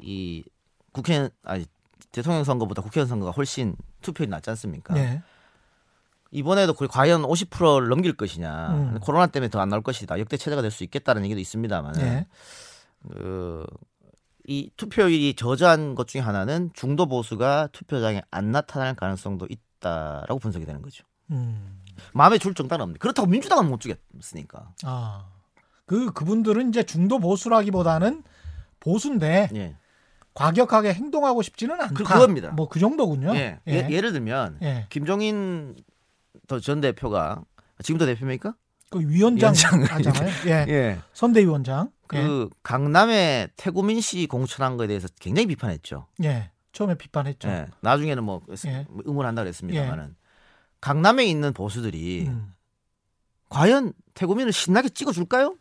이 0.00 0.44
국회 0.92 1.28
아니 1.42 1.66
대통령 2.10 2.42
선거보다 2.42 2.80
국회의원 2.80 3.06
선거가 3.06 3.32
훨씬 3.32 3.76
투표율이 4.00 4.30
낮지 4.30 4.48
않습니까? 4.50 4.94
네. 4.94 5.22
이번에도 6.36 6.74
과연 6.74 7.22
50%를 7.22 7.88
넘길 7.88 8.12
것이냐. 8.14 8.68
음. 8.74 8.98
코로나 9.00 9.26
때문에 9.26 9.48
더 9.48 9.58
안 9.60 9.68
나올 9.70 9.82
것이다. 9.82 10.18
역대 10.20 10.36
최저가 10.36 10.60
될 10.62 10.70
수 10.70 10.84
있겠다는 10.84 11.24
얘기도 11.24 11.40
있습니다만, 11.40 11.92
네. 11.94 12.26
그, 13.08 13.64
이 14.46 14.70
투표율이 14.76 15.34
저조한 15.34 15.94
것 15.94 16.06
중에 16.08 16.20
하나는 16.20 16.70
중도 16.74 17.06
보수가 17.06 17.70
투표장에 17.72 18.22
안 18.30 18.52
나타날 18.52 18.94
가능성도 18.94 19.48
있다라고 19.48 20.38
분석이 20.38 20.66
되는 20.66 20.82
거죠. 20.82 21.04
음. 21.30 21.80
마음에 22.12 22.36
줄 22.38 22.54
정당은 22.54 22.82
없는데 22.82 22.98
그렇다고 22.98 23.26
민주당은 23.28 23.68
못 23.68 23.80
주겠으니까. 23.80 24.72
아. 24.84 25.24
그 25.86 26.12
그분들은 26.12 26.68
이제 26.68 26.82
중도 26.82 27.18
보수라기보다는 27.18 28.22
보수인데 28.80 29.48
예. 29.54 29.76
과격하게 30.34 30.92
행동하고 30.92 31.40
싶지는 31.42 31.80
않다. 31.80 31.94
그- 31.94 32.04
그겁니다. 32.04 32.50
뭐 32.50 32.68
그 32.68 32.78
정도군요. 32.78 33.34
예. 33.34 33.58
예. 33.66 33.88
예 33.90 34.00
를 34.00 34.12
들면 34.12 34.58
예. 34.62 34.86
김종인 34.90 35.74
더 35.76 35.82
전 36.62 36.80
대표가 36.80 37.42
지금도 37.82 38.06
대표입니까? 38.06 38.54
그 38.90 39.00
위원장 39.00 39.52
하잖아요. 39.52 40.30
예. 40.46 40.66
예. 40.68 40.98
선대위원장. 41.12 41.90
그 42.06 42.48
강남에 42.62 43.48
태구민 43.56 44.00
씨 44.00 44.26
공천한 44.26 44.76
거에 44.76 44.86
대해서 44.86 45.08
굉장히 45.20 45.46
비판했죠. 45.46 46.06
예. 46.22 46.28
예. 46.28 46.50
처음에 46.72 46.94
비판했죠. 46.94 47.48
예. 47.48 47.66
나중에는 47.80 48.22
뭐 48.22 48.42
예. 48.66 48.86
응원한다 49.06 49.42
그랬습니다만은 49.42 50.14
강남에 50.80 51.24
있는 51.24 51.52
보수들이 51.52 52.26
음. 52.28 52.52
과연 53.48 53.92
태구민을 54.14 54.52
신나게 54.52 54.90
찍어줄까요? 54.90 55.56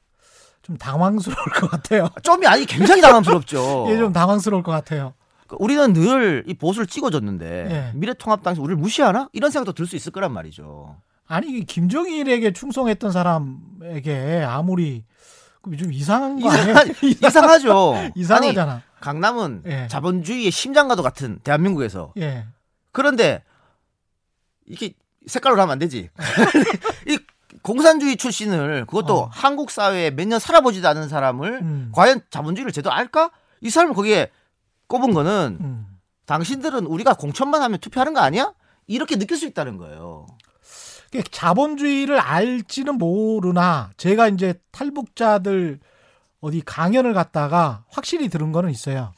좀 0.62 0.78
당황스러울 0.78 1.46
것 1.60 1.70
같아요. 1.70 2.10
좀이 2.24 2.46
아니 2.48 2.66
굉장히 2.66 3.02
당황스럽죠. 3.02 3.86
예, 3.90 3.98
좀 3.98 4.12
당황스러울 4.12 4.64
것 4.64 4.72
같아요. 4.72 5.14
그 5.48 5.56
우리는 5.60 5.94
늘 5.94 6.44
이 6.48 6.54
보수를 6.56 6.88
찍어줬는데 6.88 7.68
예. 7.70 7.92
미래통합당에서 7.96 8.62
우리를 8.62 8.78
무시하나? 8.78 9.30
이런 9.34 9.52
생각도 9.52 9.74
들 9.74 9.86
수 9.88 9.96
있을 9.96 10.12
거란 10.12 10.32
말이죠. 10.34 10.96
아니 11.28 11.48
이 11.50 11.66
김정일에게 11.66 12.54
충성했던 12.54 13.12
사람에게 13.12 14.44
아무리 14.48 15.04
그좀 15.62 15.92
이상한 15.92 16.40
거 16.40 16.50
아니에요? 16.52 16.76
이상하, 17.04 17.28
이상하죠. 17.28 17.94
아니, 17.98 18.12
이상하잖아. 18.16 18.82
강남은 19.00 19.64
예. 19.66 19.88
자본주의의 19.88 20.52
심장과도 20.52 21.02
같은 21.04 21.40
대한민국에서 21.44 22.14
예. 22.18 22.46
그런데 22.92 23.44
이게 24.68 24.94
색깔로 25.28 25.60
하면 25.62 25.72
안 25.74 25.80
되지. 25.80 26.10
이 27.08 27.18
공산주의 27.62 28.16
출신을 28.18 28.86
그것도 28.86 29.22
어. 29.22 29.30
한국 29.32 29.72
사회에 29.72 30.12
몇 30.12 30.28
년 30.28 30.40
살아보지도 30.40 30.88
않은 30.90 31.08
사람을 31.10 31.60
음. 31.62 31.90
과연 31.94 32.22
자본주의를 32.30 32.72
제대로 32.72 32.94
알까? 32.94 33.32
이 33.62 33.70
사람을 33.70 33.96
거기에 33.96 34.30
꼽은 34.88 35.14
거는 35.14 35.58
음. 35.62 35.98
당신들은 36.26 36.86
우리가 36.86 37.14
공천만 37.16 37.62
하면 37.62 37.80
투표하는 37.80 38.14
거 38.14 38.20
아니야? 38.22 38.54
이렇게 38.88 39.18
느낄 39.18 39.38
수 39.38 39.46
있다는 39.46 39.78
거예요. 39.78 40.26
그 41.12 41.24
자본주의를 41.24 42.20
알지는 42.20 42.98
모르나 42.98 43.92
제가 43.98 44.28
이제 44.28 44.56
탈북자들 44.72 45.80
어디 46.42 46.62
강연을 46.62 47.14
갔다가 47.14 47.86
확실히 47.90 48.28
들은 48.30 48.52
거는 48.52 48.70
있어요. 48.72 49.14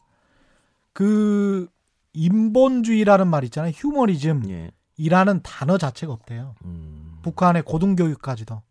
그 0.93 1.67
인본주의라는 2.13 3.27
말 3.27 3.43
있잖아요. 3.45 3.71
휴머니즘이라는 3.75 4.71
예. 4.99 5.39
단어 5.43 5.77
자체가 5.77 6.11
없대요. 6.13 6.55
음. 6.65 7.19
북한의 7.21 7.63
고등교육까지도. 7.63 8.61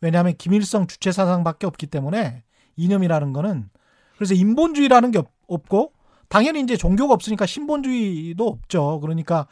왜냐하면 0.00 0.34
김일성 0.38 0.86
주체 0.86 1.12
사상밖에 1.12 1.66
없기 1.66 1.86
때문에 1.86 2.42
이념이라는 2.76 3.32
거는 3.32 3.68
그래서 4.16 4.34
인본주의라는 4.34 5.10
게 5.10 5.18
없- 5.18 5.30
없고 5.46 5.92
당연히 6.30 6.60
이제 6.60 6.76
종교가 6.76 7.12
없으니까 7.12 7.44
신본주의도 7.44 8.46
없죠. 8.46 9.00
그러니까 9.00 9.46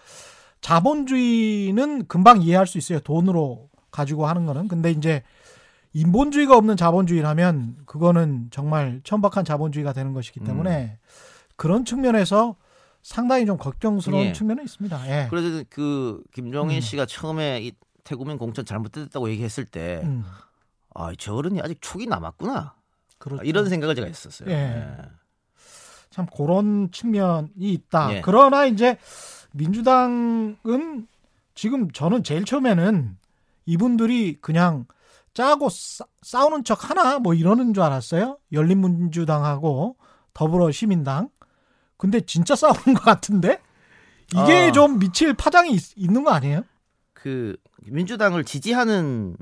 자본주의는 0.61 2.07
금방 2.07 2.41
이해할 2.41 2.67
수 2.67 2.79
있어요. 2.79 3.01
돈으로 3.01 3.69
가지고 3.91 4.27
하는 4.27 4.47
거는. 4.47 4.69
근데 4.69 4.93
이제 4.93 5.23
인본주의가 5.93 6.57
없는 6.57 6.77
자본주의라면 6.77 7.79
그거는 7.85 8.49
정말 8.53 9.01
천박한 9.03 9.45
자본주의가 9.45 9.93
되는 9.93 10.13
것이기 10.15 10.41
때문에 10.41 10.99
그런 11.57 11.85
측면에서 11.85 12.57
상당히 13.03 13.45
좀 13.45 13.57
걱정스러운 13.57 14.27
예. 14.27 14.33
측면은 14.33 14.63
있습니다. 14.63 15.09
예. 15.09 15.27
그래서 15.31 15.65
그 15.71 16.23
김종인 16.33 16.79
음. 16.79 16.81
씨가 16.81 17.07
처음에 17.07 17.61
이 17.63 17.73
태국민 18.05 18.39
공천 18.39 18.65
잘못됐다고 18.65 19.31
얘기했을 19.31 19.65
때, 19.65 20.01
음, 20.05 20.25
아, 20.95 21.13
저 21.19 21.35
어른이 21.35 21.61
아직 21.61 21.79
촉이 21.81 22.07
남았구나. 22.07 22.75
그렇죠. 23.19 23.43
이런 23.43 23.69
생각을 23.69 23.97
제가 23.97 24.07
했었어요. 24.07 24.49
예. 24.51 24.55
예. 24.55 25.18
참 26.11 26.27
그런 26.35 26.91
측면이 26.91 27.51
있다. 27.57 28.17
예. 28.17 28.21
그러나 28.25 28.65
이제 28.67 28.99
민주당은 29.53 31.07
지금 31.55 31.91
저는 31.91 32.23
제일 32.25 32.45
처음에는 32.45 33.17
이분들이 33.67 34.39
그냥 34.41 34.87
짜고 35.35 35.69
싸, 35.69 36.05
싸우는 36.23 36.65
척 36.65 36.89
하나 36.91 37.19
뭐 37.19 37.35
이러는 37.35 37.75
줄 37.75 37.83
알았어요. 37.83 38.39
열린민주당하고 38.53 39.97
더불어 40.35 40.71
시민당. 40.73 41.29
근데 41.97 42.21
진짜 42.21 42.55
싸우는 42.57 42.95
것 42.95 43.03
같은데 43.03 43.61
이게 44.33 44.69
아. 44.69 44.73
좀 44.73 44.99
미칠 44.99 45.35
파장이 45.35 45.73
있, 45.73 45.97
있는 45.97 46.25
거 46.25 46.31
아니에요? 46.31 46.63
그 47.13 47.57
민주당을 47.87 48.45
지지하는 48.45 49.37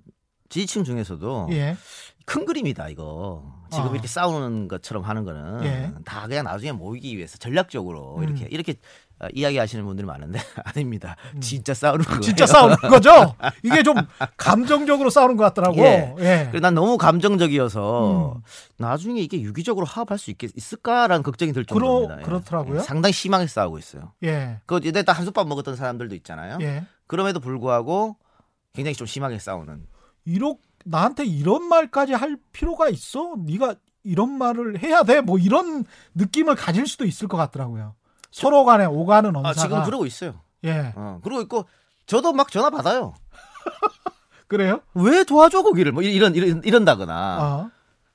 지지층 0.49 0.85
중에서도 0.85 1.49
예. 1.53 1.77
큰 2.25 2.45
그림이다 2.45 2.89
이거 2.89 3.66
지금 3.77 3.91
아. 3.91 3.93
이렇게 3.93 4.09
싸우는 4.09 4.69
것처럼 4.69 5.03
하는 5.05 5.25
거는 5.25 5.65
예. 5.65 5.93
다 6.05 6.27
그냥 6.27 6.45
나중에 6.45 6.73
모이기 6.73 7.17
위해서 7.17 7.39
전략적으로 7.39 8.17
음. 8.17 8.23
이렇게 8.25 8.47
이렇게 8.51 8.75
어, 9.19 9.29
이야기하시는 9.33 9.85
분들이 9.85 10.07
많은데 10.07 10.39
아닙니다 10.65 11.17
음. 11.35 11.41
진짜 11.41 11.73
싸우는 11.73 12.05
거예요 12.05 12.21
진짜 12.21 12.47
싸우는 12.47 12.77
거죠? 12.77 13.35
이게 13.63 13.83
좀 13.83 13.97
감정적으로 14.37 15.09
싸우는 15.09 15.37
것 15.37 15.45
같더라고. 15.45 15.79
예. 15.79 16.15
예. 16.19 16.49
그래서 16.51 16.61
난 16.61 16.75
너무 16.75 16.99
감정적이어서 16.99 18.35
음. 18.37 18.43
나중에 18.79 19.21
이게 19.21 19.41
유기적으로 19.41 19.87
화합할 19.87 20.19
수 20.19 20.31
있겠, 20.31 20.51
있을까라는 20.55 21.23
걱정이 21.23 21.53
들 21.53 21.65
정도입니다 21.65 22.21
예. 22.21 22.23
그렇더라고요. 22.25 22.79
예, 22.79 22.81
상당히 22.81 23.13
심하게 23.13 23.47
싸우고 23.47 23.79
있어요 23.79 24.13
예. 24.25 24.61
그 24.67 24.81
이때 24.83 25.03
딱 25.03 25.19
한솥밥 25.19 25.47
먹었던 25.49 25.77
사람들도 25.77 26.15
있잖아요 26.17 26.59
예. 26.61 26.85
그럼에도 27.07 27.41
불구하고 27.41 28.17
굉장히 28.75 28.95
좀 28.95 29.07
심하게 29.07 29.39
싸우는 29.39 29.87
이렇 30.27 30.57
나한테 30.87 31.25
이런 31.25 31.69
말까지 31.69 32.13
할 32.15 32.37
필요가 32.53 32.89
있어? 32.89 33.35
네가 33.39 33.75
이런 34.05 34.31
말을 34.39 34.83
해야 34.83 35.03
돼? 35.03 35.21
뭐 35.21 35.37
이런 35.39 35.85
느낌을 36.15 36.55
가질 36.55 36.87
수도 36.87 37.05
있을 37.05 37.27
것 37.29 37.37
같더라고요. 37.37 37.95
서로 38.31 38.65
간에 38.65 38.85
오가는 38.85 39.35
언사가 39.35 39.49
아 39.49 39.53
지금 39.55 39.83
그러고 39.85 40.05
있어요 40.07 40.35
예 40.65 40.93
어, 40.95 41.21
그러고 41.25 41.41
있고 41.43 41.65
저도 42.07 42.33
막 42.35 42.51
전화 42.51 42.69
받아요 42.71 43.15
그래요? 44.49 44.81
왜 44.95 45.25
도와줘 45.25 45.63
거기를 45.63 45.93
뭐 45.93 46.03
이런 46.03 46.35
이런 46.35 46.61
이런다거나 46.65 47.39
어. 47.41 47.71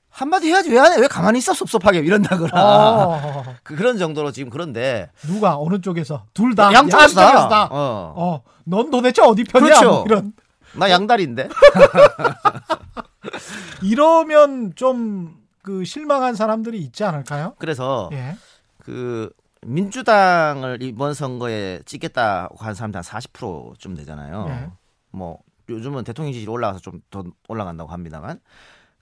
한마디 0.10 0.47
해야지 0.49 0.69
왜 0.69 0.77
안 0.79 0.91
해? 0.93 0.97
왜 0.97 1.07
가만히 1.07 1.39
있어 1.39 1.53
섭섭하게 1.53 1.99
이런다거나 1.99 2.51
어. 2.53 3.43
그, 3.63 3.75
그런 3.75 3.97
정도로 3.97 4.31
지금 4.31 4.49
그런데 4.49 5.10
누가 5.25 5.57
어느 5.57 5.81
쪽에서 5.81 6.25
둘 6.34 6.53
다 6.55 6.71
양쪽에서 6.71 7.15
다. 7.15 7.21
양쪽에서 7.23 7.47
다. 7.49 7.67
어. 7.71 8.13
어. 8.15 8.41
넌 8.65 8.91
도대체 8.91 9.21
어디 9.21 9.43
편이야? 9.43 9.69
그렇죠. 9.79 9.89
뭐 9.91 10.03
이런 10.05 10.34
나 10.77 10.89
양다리인데. 10.89 11.49
이러면 13.81 14.73
좀 14.75 15.41
그 15.62 15.86
실망한 15.86 16.36
사람들이 16.36 16.79
있지 16.79 17.03
않을까요? 17.03 17.55
그래서 17.60 18.10
예. 18.13 18.36
그 18.79 19.31
민주당을 19.62 20.81
이번 20.81 21.13
선거에 21.13 21.81
찍겠다고 21.86 22.57
한 22.57 22.73
사람들 22.73 22.97
한 22.97 23.03
40%쯤 23.03 23.95
되잖아요. 23.95 24.47
네. 24.47 24.71
뭐 25.12 25.39
요즘은 25.69 26.03
대통령 26.03 26.34
지지율 26.34 26.51
올라가서 26.51 26.79
좀 26.79 27.01
더 27.12 27.23
올라간다고 27.47 27.91
합니다만 27.91 28.39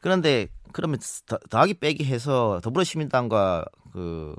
그런데 0.02 0.48
그러면 0.74 1.00
더, 1.26 1.38
더하기 1.50 1.76
빼기 1.76 2.06
해서 2.06 2.60
더불어시민당과 2.64 3.66
그 3.94 4.36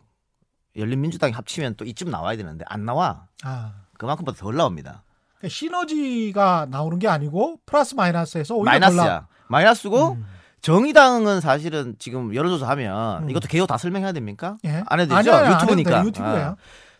열린민주당이 0.76 1.32
합치면 1.32 1.76
또 1.76 1.84
이쯤 1.84 2.10
나와야 2.10 2.36
되는데 2.36 2.64
안 2.68 2.84
나와. 2.84 3.26
아. 3.42 3.74
그만큼보다 3.98 4.38
더 4.38 4.46
올라옵니다. 4.46 5.04
그러니까 5.40 5.48
시너지가 5.48 6.66
나오는 6.70 6.98
게 6.98 7.08
아니고 7.08 7.60
플러스 7.66 7.94
마이너스에서 7.94 8.54
오히려 8.54 8.72
더 8.72 8.78
마이너스야. 8.78 9.04
나- 9.04 9.28
마이너스고 9.48 10.12
음. 10.12 10.26
정의당은 10.60 11.40
사실은 11.40 11.96
지금 11.98 12.34
여론조사 12.34 12.68
하면 12.70 13.24
음. 13.24 13.30
이것도 13.30 13.48
개요 13.48 13.66
다 13.66 13.78
설명해야 13.78 14.12
됩니까? 14.12 14.58
예. 14.64 14.82
안 14.86 15.00
해도 15.00 15.16
되죠? 15.16 15.32
아니, 15.34 15.54
유튜브니까. 15.54 16.04
유튜브예요. 16.04 16.46
아. 16.48 16.56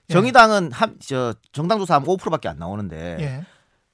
예. 0.09 0.12
정의당은 0.12 0.72
한, 0.72 0.96
저, 1.00 1.35
정당 1.53 1.79
조사하면 1.79 2.09
5%밖에 2.09 2.48
안 2.48 2.59
나오는데 2.59 3.16
예. 3.20 3.44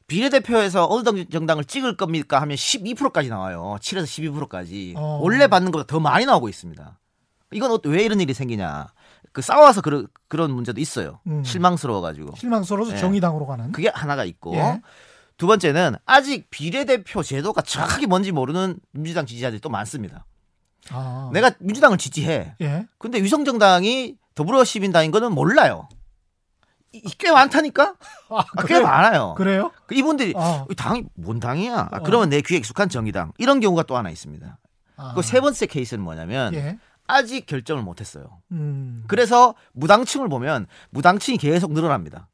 비례대표에서 0.07 0.87
어느 0.89 1.03
정- 1.03 1.29
정당을 1.29 1.65
찍을 1.65 1.97
겁니까 1.97 2.41
하면 2.41 2.57
12%까지 2.57 3.29
나와요. 3.29 3.77
7에서 3.81 4.05
12%까지. 4.07 4.95
어. 4.97 5.19
원래 5.21 5.49
받는 5.49 5.73
것보다 5.73 5.87
더 5.89 5.99
많이 5.99 6.25
나오고 6.25 6.49
있습니다. 6.49 6.99
이건 7.53 7.71
어- 7.73 7.81
왜 7.85 8.05
이런 8.05 8.21
일이 8.21 8.33
생기냐? 8.33 8.87
그 9.37 9.43
싸워서 9.43 9.83
그런 9.83 10.09
그런 10.29 10.51
문제도 10.51 10.81
있어요. 10.81 11.21
음. 11.27 11.45
실망스러워가지고 11.45 12.37
실망스러워서 12.37 12.95
예. 12.95 12.97
정의당으로 12.97 13.45
가는. 13.45 13.71
그게 13.71 13.91
하나가 13.93 14.25
있고 14.25 14.55
예. 14.57 14.81
두 15.37 15.47
번째는 15.47 15.97
아직 16.07 16.49
비례대표 16.49 17.23
제도가 17.23 17.61
정확하게 17.61 18.07
뭔지 18.07 18.33
모르는 18.33 18.79
민주당 18.93 19.27
지지자들이 19.27 19.61
또 19.61 19.69
많습니다. 19.69 20.25
아. 20.91 21.29
내가 21.35 21.51
민주당을 21.59 21.99
지지해. 21.99 22.55
예. 22.63 22.87
근데 22.97 23.23
위성정당이 23.23 24.17
더불어시민당인 24.35 25.11
거는 25.11 25.33
몰라요. 25.33 25.91
이- 26.93 27.03
꽤 27.19 27.31
많다니까? 27.31 27.95
아, 28.31 28.39
아, 28.39 28.63
꽤? 28.67 28.81
많아요. 28.81 29.35
그래요? 29.37 29.71
그 29.87 29.95
이분들이 29.95 30.33
아. 30.35 30.65
이 30.71 30.75
당이 30.75 31.05
뭔 31.15 31.41
당이야? 31.41 31.75
아, 31.93 31.97
어. 31.99 32.03
그러면 32.07 32.31
내 32.31 32.41
귀에 32.41 32.57
익숙한 32.57 32.89
정의당 32.89 33.33
이런 33.37 33.61
경우가 33.61 33.83
또 33.83 33.99
하나 33.99 34.09
있습니다. 34.09 34.59
아. 34.97 35.13
그세 35.15 35.43
번째 35.43 35.67
케이스는 35.67 36.03
뭐냐면 36.03 36.55
예. 36.55 36.79
아직 37.07 37.47
결정을 37.47 37.83
못했어요. 37.83 38.41
음. 38.53 39.05
그래서 39.09 39.55
무당층을 39.73 40.29
보면 40.29 40.67
무당층이 40.91 41.39
계속 41.39 41.73
늘어납니다. 41.73 42.29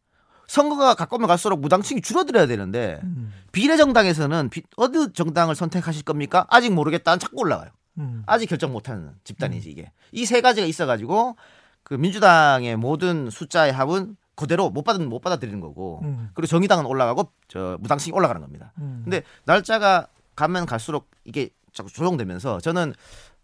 선거가 0.47 0.95
가까우면 0.95 1.29
갈수록 1.29 1.59
무당층이 1.61 2.03
줄어들어야 2.03 2.47
되는데 2.47 3.01
음. 3.05 3.33
비례정당에서는 3.53 4.49
비- 4.51 4.63
어느 4.77 5.13
정당을 5.13 5.55
선택하실 5.55 6.05
겁니까? 6.05 6.47
아직 6.51 6.73
모르겠다는 6.73 7.19
자꾸 7.19 7.39
올라가요. 7.41 7.71
음. 7.99 8.23
아직 8.27 8.47
결정 8.47 8.73
못하는 8.73 9.13
집단이지 9.25 9.71
이게. 9.71 9.91
이 10.13 10.25
세 10.27 10.41
가지가 10.41 10.67
있어가지고 10.67 11.37
그 11.83 11.95
민주당의 11.95 12.77
모든 12.77 13.31
숫자의 13.31 13.73
합은 13.73 14.17
그대로 14.35 14.71
못 14.71 14.83
받은 14.83 15.09
못 15.09 15.21
받아들이는 15.21 15.61
거고 15.61 16.01
음. 16.05 16.31
그리고 16.35 16.47
정의당은 16.49 16.87
올라가고 16.87 17.31
저 17.49 17.77
무당층이 17.81 18.15
올라가는 18.15 18.41
겁니다. 18.41 18.73
음. 18.79 19.03
근데 19.05 19.23
날짜가 19.45 20.07
가면 20.37 20.67
갈수록 20.67 21.11
이게 21.25 21.51
자꾸 21.73 21.91
조정되면서 21.91 22.61
저는 22.61 22.95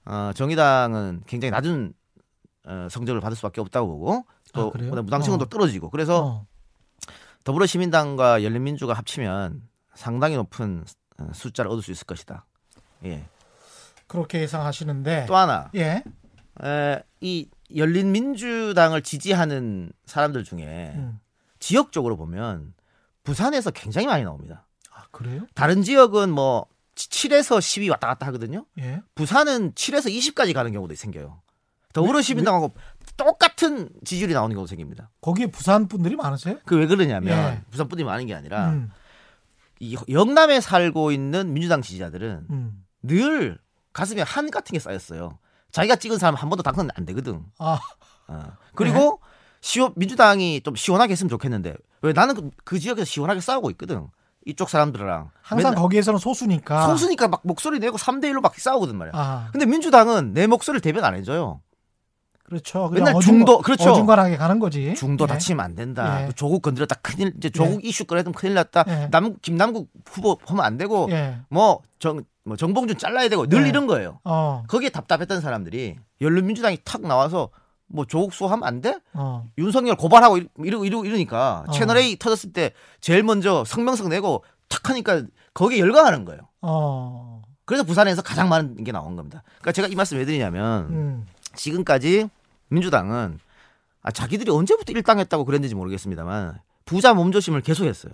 어, 0.08 0.32
정의당은 0.34 1.22
굉장히 1.26 1.50
낮은 1.50 1.92
어, 2.64 2.88
성적을 2.90 3.20
받을 3.20 3.36
수밖에 3.36 3.60
없다고 3.60 3.86
보고 3.86 4.24
또 4.54 4.72
아? 4.74 5.02
무당층은 5.02 5.36
어. 5.36 5.38
또 5.38 5.44
떨어지고 5.44 5.90
그래서 5.90 6.24
어. 6.24 6.46
더불어시민당과 7.44 8.42
열린민주가 8.42 8.94
합치면 8.94 9.62
상당히 9.94 10.36
높은 10.36 10.84
어, 11.18 11.30
숫자를 11.34 11.70
얻을 11.70 11.82
수 11.82 11.92
있을 11.92 12.06
것이다. 12.06 12.46
예. 13.04 13.24
그렇게 14.06 14.40
예상하시는데. 14.40 15.26
또 15.26 15.36
하나 15.36 15.70
예. 15.74 16.02
에, 16.64 17.02
이 17.20 17.50
열린민주당을 17.76 19.02
지지하는 19.02 19.92
사람들 20.06 20.42
중에 20.44 20.94
음. 20.96 21.20
지역적으로 21.58 22.16
보면 22.16 22.72
부산에서 23.24 23.72
굉장히 23.72 24.06
많이 24.06 24.24
나옵니다. 24.24 24.66
아, 24.90 25.04
그래요? 25.10 25.46
다른 25.54 25.82
지역은 25.82 26.30
뭐 26.30 26.66
7에서 27.06 27.58
10이 27.58 27.90
왔다 27.90 28.08
갔다 28.08 28.26
하거든요. 28.26 28.66
예. 28.78 29.00
부산은 29.14 29.72
7에서 29.74 30.10
20까지 30.12 30.52
가는 30.52 30.72
경우도 30.72 30.94
생겨요. 30.94 31.40
더불어시민당하고 31.92 32.74
똑같은 33.16 33.88
지지율이 34.04 34.34
나오는 34.34 34.54
경우도 34.54 34.68
생깁니다. 34.68 35.10
거기에 35.20 35.46
부산 35.46 35.88
분들이 35.88 36.16
많으세요? 36.16 36.58
그 36.66 36.76
왜 36.76 36.86
그러냐면 36.86 37.54
예. 37.54 37.62
부산 37.70 37.88
분들이 37.88 38.04
많은 38.04 38.26
게 38.26 38.34
아니라 38.34 38.70
음. 38.70 38.90
이 39.80 39.96
영남에 40.10 40.60
살고 40.60 41.12
있는 41.12 41.52
민주당 41.54 41.82
지지자들은 41.82 42.46
음. 42.50 42.84
늘 43.02 43.58
가슴에 43.92 44.22
한 44.22 44.50
같은 44.50 44.72
게 44.72 44.78
쌓였어요. 44.78 45.38
자기가 45.70 45.96
찍은 45.96 46.18
사람 46.18 46.34
한 46.34 46.48
번도 46.48 46.62
당선 46.62 46.88
안 46.94 47.04
되거든. 47.06 47.44
아, 47.58 47.78
어. 48.28 48.52
그리고 48.74 49.20
시원 49.60 49.92
민주당이 49.96 50.62
좀 50.62 50.74
시원하게 50.76 51.12
했으면 51.12 51.28
좋겠는데 51.28 51.74
왜 52.02 52.12
나는 52.12 52.34
그, 52.34 52.50
그 52.64 52.78
지역에서 52.78 53.04
시원하게 53.04 53.40
싸우고 53.40 53.70
있거든. 53.72 54.08
이쪽 54.48 54.70
사람들이랑 54.70 55.30
항상 55.42 55.74
거기에서는 55.74 56.18
소수니까. 56.18 56.86
소수니까 56.86 57.28
막 57.28 57.42
목소리 57.44 57.78
내고 57.78 57.98
3대 57.98 58.24
1로 58.32 58.40
막 58.40 58.54
싸우거든 58.58 58.96
말이야. 58.96 59.12
아, 59.14 59.48
근데 59.52 59.66
민주당은 59.66 60.32
내 60.32 60.46
목소리를 60.46 60.80
대변 60.80 61.04
안 61.04 61.14
해줘요. 61.14 61.60
그렇죠. 62.44 62.88
맨날 62.88 63.12
어중간- 63.12 63.20
중도, 63.22 63.58
그렇죠. 63.60 63.90
어중간하게 63.90 64.38
가는 64.38 64.58
거지. 64.58 64.94
중도 64.94 65.24
예. 65.24 65.28
다치면 65.28 65.62
안 65.62 65.74
된다. 65.74 66.26
예. 66.26 66.32
조국 66.34 66.62
건드렸다 66.62 66.94
큰일 67.02 67.34
이제 67.36 67.50
조국 67.50 67.84
이슈 67.84 68.06
꺼내면 68.06 68.32
큰일 68.32 68.54
났다. 68.54 68.84
예. 68.88 69.08
남 69.10 69.36
김남국 69.42 69.90
후보 70.06 70.38
하면 70.46 70.64
안 70.64 70.78
되고 70.78 71.08
예. 71.10 71.40
뭐정 71.50 72.22
뭐 72.44 72.56
정봉준 72.56 72.96
잘라야 72.96 73.28
되고 73.28 73.46
늘 73.46 73.64
예. 73.64 73.68
이런 73.68 73.86
거예요. 73.86 74.20
어. 74.24 74.62
거기에 74.66 74.88
답답했던 74.88 75.42
사람들이 75.42 75.96
열린민주당이 76.22 76.78
탁 76.86 77.02
나와서 77.02 77.50
뭐 77.88 78.04
조국 78.04 78.32
수 78.34 78.46
하면 78.46 78.64
안 78.64 78.80
돼? 78.80 78.98
어. 79.14 79.46
윤석열 79.58 79.96
고발하고 79.96 80.38
이러, 80.64 80.84
이러, 80.84 81.04
이러니까 81.04 81.64
어. 81.66 81.72
채널 81.72 81.98
A 81.98 82.16
터졌을 82.16 82.52
때 82.52 82.72
제일 83.00 83.22
먼저 83.22 83.64
성명서 83.64 84.08
내고 84.08 84.44
탁 84.68 84.88
하니까 84.90 85.22
거기에 85.54 85.80
열광하는 85.80 86.24
거예요. 86.24 86.42
어. 86.62 87.42
그래서 87.64 87.84
부산에서 87.84 88.22
가장 88.22 88.48
많은 88.48 88.84
게 88.84 88.92
나온 88.92 89.16
겁니다. 89.16 89.42
그러니까 89.58 89.72
제가 89.72 89.88
이 89.88 89.94
말씀 89.94 90.16
왜 90.16 90.24
드리냐면 90.24 90.88
음. 90.90 91.26
지금까지 91.54 92.28
민주당은 92.68 93.38
아, 94.02 94.10
자기들이 94.10 94.50
언제부터 94.50 94.92
일당했다고 94.92 95.44
그랬는지 95.44 95.74
모르겠습니다만 95.74 96.60
부자 96.84 97.12
몸조심을 97.14 97.60
계속했어요. 97.62 98.12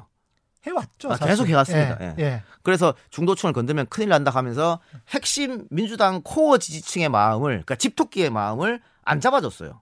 해왔죠. 0.66 1.12
아. 1.12 1.16
계속 1.16 1.46
해왔습니다. 1.46 1.98
예, 2.00 2.14
예. 2.18 2.24
예. 2.24 2.42
그래서 2.62 2.94
중도층을 3.10 3.52
건드면 3.52 3.87
큰일 3.90 4.08
난다 4.08 4.30
하면서 4.30 4.80
핵심 5.10 5.66
민주당 5.70 6.22
코어 6.22 6.58
지지층의 6.58 7.10
마음을 7.10 7.50
그러니까 7.50 7.74
집토끼의 7.76 8.30
마음을 8.30 8.80
안 9.05 9.21
잡아줬어요. 9.21 9.81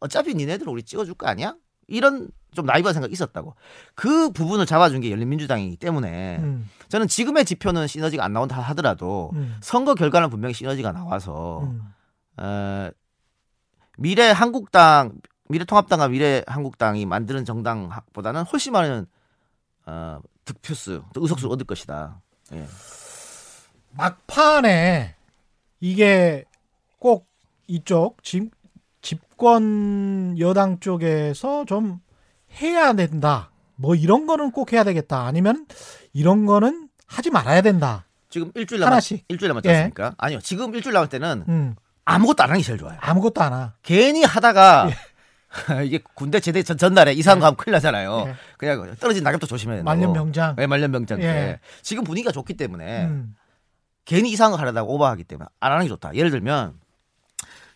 어차피 0.00 0.34
니네들 0.34 0.68
우리 0.68 0.82
찍어줄 0.82 1.14
거 1.14 1.26
아니야? 1.26 1.54
이런 1.86 2.30
좀 2.54 2.66
나이브한 2.66 2.94
생각이 2.94 3.12
있었다고. 3.12 3.54
그 3.94 4.30
부분을 4.30 4.66
잡아준 4.66 5.00
게 5.00 5.10
열린민주당이기 5.10 5.76
때문에 5.76 6.38
음, 6.38 6.68
저는 6.88 7.08
지금의 7.08 7.44
지표는 7.44 7.86
시너지가 7.86 8.24
안 8.24 8.32
나온다 8.32 8.60
하더라도 8.60 9.30
음, 9.34 9.56
선거 9.60 9.94
결과는 9.94 10.30
분명히 10.30 10.54
시너지가 10.54 10.92
나와서 10.92 11.62
음. 11.64 11.82
어, 12.36 12.90
미래 13.98 14.30
한국당, 14.30 15.12
미래통합당과 15.48 16.08
미래 16.08 16.42
한국당이 16.46 17.06
만드는 17.06 17.44
정당보다는 17.44 18.42
훨씬 18.44 18.72
많은 18.72 19.06
어, 19.86 20.20
득표수, 20.44 21.02
또 21.12 21.22
의석수 21.22 21.48
얻을 21.48 21.66
것이다. 21.66 22.20
예. 22.52 22.66
막판에 23.92 25.14
이게 25.80 26.44
꼭 26.98 27.28
이쪽 27.66 28.22
집, 28.22 28.50
집권 29.44 30.38
여당 30.38 30.80
쪽에서 30.80 31.66
좀 31.66 32.00
해야 32.62 32.94
된다. 32.94 33.50
뭐 33.76 33.94
이런 33.94 34.26
거는 34.26 34.52
꼭 34.52 34.72
해야 34.72 34.84
되겠다. 34.84 35.26
아니면 35.26 35.66
이런 36.14 36.46
거는 36.46 36.88
하지 37.06 37.28
말아야 37.28 37.60
된다. 37.60 38.06
지금 38.30 38.50
일주일 38.54 38.80
남았 38.80 38.92
하나씩. 38.92 39.24
일주일 39.28 39.48
남았지 39.48 39.68
예. 39.68 39.74
않습니까? 39.74 40.14
아니요. 40.16 40.40
지금 40.40 40.74
일주일 40.74 40.94
남을 40.94 41.10
때는 41.10 41.44
음, 41.46 41.74
아무것도 42.06 42.42
안 42.42 42.48
하는 42.50 42.60
게 42.60 42.64
제일 42.64 42.78
좋아요. 42.78 42.96
아무것도 43.02 43.42
안 43.42 43.52
하. 43.52 43.74
괜히 43.82 44.24
하다가 44.24 44.88
이게 45.84 46.00
군대 46.14 46.40
제대 46.40 46.62
전, 46.62 46.78
전날에 46.78 47.12
이상 47.12 47.38
가면 47.38 47.56
큰일 47.56 47.74
나잖아요. 47.74 48.24
예. 48.28 48.34
그냥 48.56 48.96
떨어진 48.98 49.22
낙엽도 49.24 49.46
조심해야 49.46 49.76
되고. 49.76 49.84
말년병장. 49.84 50.56
네, 50.56 50.66
말년병장 50.66 51.18
때. 51.18 51.26
예. 51.26 51.60
지금 51.82 52.02
분위기가 52.02 52.32
좋기 52.32 52.54
때문에 52.56 53.04
음, 53.04 53.36
괜히 54.06 54.30
이상을 54.30 54.58
하려다가 54.58 54.86
오버하기 54.86 55.24
때문에 55.24 55.48
안 55.60 55.72
하는 55.72 55.84
게 55.84 55.88
좋다. 55.90 56.14
예를 56.14 56.30
들면 56.30 56.80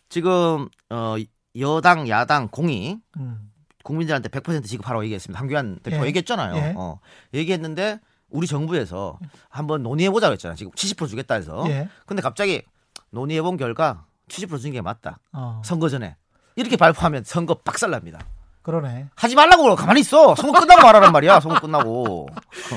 지금 0.09 0.69
어 0.89 1.17
여당 1.59 2.09
야당 2.09 2.49
공이 2.49 2.99
음, 3.19 3.51
국민들한테 3.83 4.29
100% 4.29 4.65
지급하라고 4.65 5.05
얘기했습니다. 5.05 5.39
한규환 5.41 5.79
대표 5.83 6.03
예. 6.03 6.07
얘기했잖아요. 6.09 6.57
예. 6.57 6.75
어. 6.77 7.01
얘기했는데 7.35 8.01
우리 8.31 8.47
정부에서 8.47 9.19
한번 9.49 9.83
논의해 9.83 10.11
보자고 10.11 10.33
했잖아요. 10.33 10.57
지금 10.57 10.73
70% 10.73 11.09
주겠다 11.09 11.35
해서. 11.35 11.65
예. 11.69 11.89
근데 12.07 12.23
갑자기 12.23 12.63
논의해 13.11 13.41
본 13.43 13.57
결과 13.57 14.05
70% 14.29 14.59
주는 14.61 14.73
게 14.73 14.83
맞다. 14.83 15.19
어, 15.33 15.63
선거 15.65 15.89
전에. 15.89 16.17
이렇게 16.57 16.77
발표하면 16.77 17.25
선거 17.25 17.55
박살납니다. 17.55 18.19
그러네. 18.63 19.07
하지 19.15 19.35
말라고 19.35 19.63
그러고 19.63 19.77
가만히 19.81 20.01
있어. 20.01 20.35
선거 20.35 20.61
끝나고 20.61 20.83
말하란 20.83 21.11
말이야. 21.13 21.41
선거 21.41 21.59
끝나고. 21.59 22.29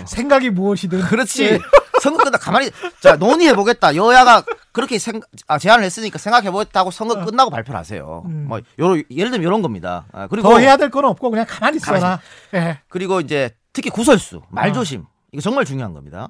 생각이 0.05 0.49
무엇이든. 0.51 1.01
그렇지. 1.01 1.43
예. 1.45 1.59
선거 2.01 2.23
끝나 2.23 2.37
가만히 2.37 2.71
자 3.01 3.17
논의해 3.17 3.53
보겠다. 3.53 3.95
여야가 3.95 4.45
그렇게 4.71 4.97
생, 4.99 5.19
아, 5.47 5.57
제안을 5.57 5.83
했으니까 5.83 6.17
생각해 6.17 6.49
보겠다고 6.51 6.91
선거 6.91 7.15
어. 7.15 7.25
끝나고 7.25 7.49
발표를 7.51 7.77
하세요. 7.79 8.23
음. 8.25 8.45
뭐 8.47 8.61
요런 8.79 9.03
예를 9.11 9.31
들면 9.31 9.45
이런 9.45 9.61
겁니다. 9.61 10.05
아, 10.13 10.27
그리고 10.27 10.49
더 10.49 10.59
해야 10.59 10.77
될 10.77 10.89
건 10.89 11.05
없고 11.05 11.29
그냥 11.29 11.45
가만히 11.47 11.77
있어라. 11.77 12.19
예. 12.53 12.79
그리고 12.89 13.19
이제 13.19 13.51
특히 13.73 13.89
구설수, 13.89 14.41
말 14.49 14.69
어. 14.69 14.73
조심. 14.73 15.05
이거 15.31 15.41
정말 15.41 15.65
중요한 15.65 15.93
겁니다. 15.93 16.29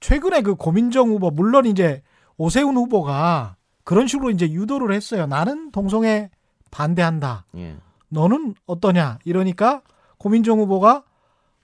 최근에 0.00 0.42
그 0.42 0.54
고민정 0.56 1.08
후보 1.10 1.30
물론 1.30 1.66
이제 1.66 2.02
오세훈 2.36 2.76
후보가 2.76 3.56
그런 3.84 4.06
식으로 4.06 4.30
이제 4.30 4.50
유도를 4.50 4.94
했어요. 4.94 5.26
나는 5.26 5.70
동성애 5.72 6.30
반대한다. 6.70 7.44
예. 7.56 7.76
너는 8.08 8.54
어떠냐? 8.66 9.18
이러니까 9.24 9.82
고민정 10.18 10.58
후보가 10.60 11.04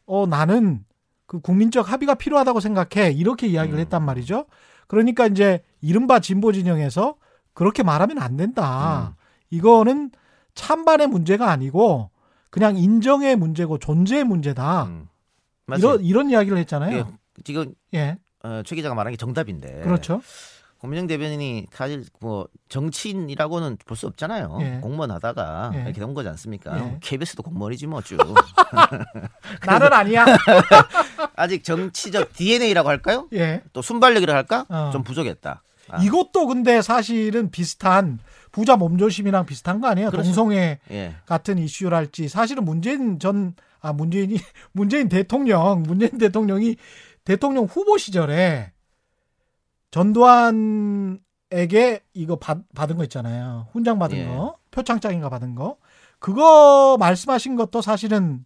어 0.07 0.27
나는 0.27 0.85
그 1.27 1.41
국민적 1.41 1.91
합의가 1.93 2.15
필요하다고 2.15 2.61
생각해. 2.61 3.11
이렇게 3.13 3.47
이야기를 3.47 3.79
음. 3.79 3.81
했단 3.81 4.03
말이죠. 4.05 4.47
그러니까 4.89 5.27
이제 5.27 5.63
이른바 5.81 6.19
진보 6.19 6.51
진영에서 6.51 7.15
그렇게 7.55 7.83
말하면 7.85 8.19
안 8.19 8.37
된다. 8.37 9.15
음. 9.15 9.23
이거는 9.51 10.11
찬반의 10.55 11.07
문제가 11.07 11.51
아니고 11.51 12.11
그냥 12.51 12.77
인정의 12.77 13.37
문제고 13.37 13.79
존재의 13.79 14.25
문제다. 14.25 14.85
음. 14.85 15.09
이런 15.77 16.03
이런 16.03 16.31
이야기를 16.31 16.57
예, 16.57 16.61
했잖아요. 16.63 17.13
지금 17.45 17.75
예. 17.95 18.17
어, 18.43 18.63
최 18.65 18.75
기자가 18.75 18.95
말한 18.95 19.13
게 19.13 19.17
정답인데. 19.17 19.83
그렇죠. 19.83 20.23
고민정 20.79 21.07
대변인이 21.09 21.67
사실 21.73 22.05
뭐 22.21 22.47
정치인이라고는 22.69 23.79
볼 23.85 23.97
수 23.97 24.07
없잖아요. 24.07 24.59
예. 24.61 24.79
공무원 24.81 25.11
하다가 25.11 25.73
예. 25.75 25.81
이렇게 25.83 26.01
된 26.01 26.15
거지 26.15 26.29
않습니까? 26.29 26.79
예. 26.79 26.99
KBS도 27.01 27.43
공무원이지 27.43 27.87
뭐 27.89 28.01
쭉. 28.01 28.17
나는 29.67 29.93
아니야. 29.93 30.25
아직 31.35 31.65
정치적 31.65 32.33
DNA라고 32.33 32.89
할까요? 32.89 33.29
예. 33.33 33.63
또 33.73 33.83
순발력이라고 33.83 34.37
할까? 34.37 34.67
어. 34.69 34.91
좀 34.93 35.03
부족했다. 35.03 35.63
아, 35.91 36.03
이것도 36.03 36.47
근데 36.47 36.81
사실은 36.83 37.51
비슷한 37.51 38.19
부자 38.53 38.77
몸조심이랑 38.77 39.47
비슷한 39.47 39.81
거 39.81 39.89
아니에요? 39.89 40.11
그렇죠. 40.11 40.27
동성애 40.27 40.79
예. 40.91 41.15
같은 41.27 41.59
이슈랄지 41.59 42.29
사실은 42.29 42.65
문재인 42.65 43.19
전 43.19 43.55
아 43.81 43.93
문재인이 43.93 44.37
문재인 44.73 45.09
대통령 45.09 45.85
문재인 45.85 46.19
대통령이 46.19 46.77
대통령 47.25 47.65
후보 47.65 47.97
시절에 47.97 48.73
전두환에게 49.91 51.21
이거 52.15 52.37
받, 52.37 52.59
받은 52.75 52.97
거 52.97 53.05
있잖아요. 53.05 53.69
훈장 53.73 53.99
받은 53.99 54.17
예. 54.19 54.27
거, 54.27 54.57
표창장인가 54.71 55.29
받은 55.29 55.55
거. 55.55 55.77
그거 56.19 56.97
말씀하신 56.99 57.57
것도 57.57 57.81
사실은 57.81 58.45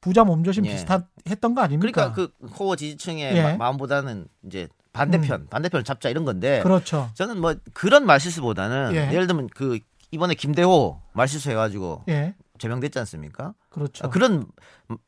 부자 0.00 0.24
몸조심 0.24 0.66
예. 0.66 0.70
비슷했던 0.70 1.54
거 1.54 1.62
아닙니까? 1.62 2.12
그러니까 2.12 2.14
그 2.14 2.48
코어 2.54 2.76
지지층의 2.76 3.36
예. 3.36 3.42
마- 3.42 3.56
마음보다는 3.56 4.28
이제 4.46 4.68
반대편, 4.92 5.48
반대편을 5.48 5.84
잡자 5.84 6.08
이런 6.08 6.24
건데 6.24 6.60
그렇죠. 6.62 7.10
저는 7.14 7.40
뭐 7.40 7.54
그런 7.72 8.06
말실수보다는 8.06 8.92
예. 8.94 9.10
예. 9.12 9.16
를 9.16 9.26
들면 9.26 9.48
그 9.54 9.78
이번에 10.10 10.34
김대호 10.34 11.00
말실수 11.12 11.50
해가지고 11.50 12.04
예, 12.08 12.34
제명됐지 12.58 12.98
않습니까? 13.00 13.54
그렇죠. 13.68 14.06
아, 14.06 14.10
그런 14.10 14.46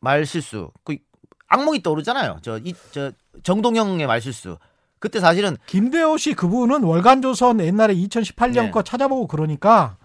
말실수, 0.01 0.71
그 0.85 0.97
악몽이 1.49 1.83
떠오르잖아요. 1.83 2.39
저 2.43 2.59
이 2.59 2.75
저 2.93 3.13
정동영의 3.43 4.07
말실수. 4.07 4.59
그때 5.01 5.19
사실은 5.19 5.57
김대호 5.67 6.17
씨 6.19 6.35
그분은 6.35 6.85
월간조선 6.85 7.61
옛날에 7.61 7.95
2018년 7.95 8.65
네. 8.67 8.71
거 8.71 8.83
찾아보고 8.83 9.27
그러니까 9.27 9.97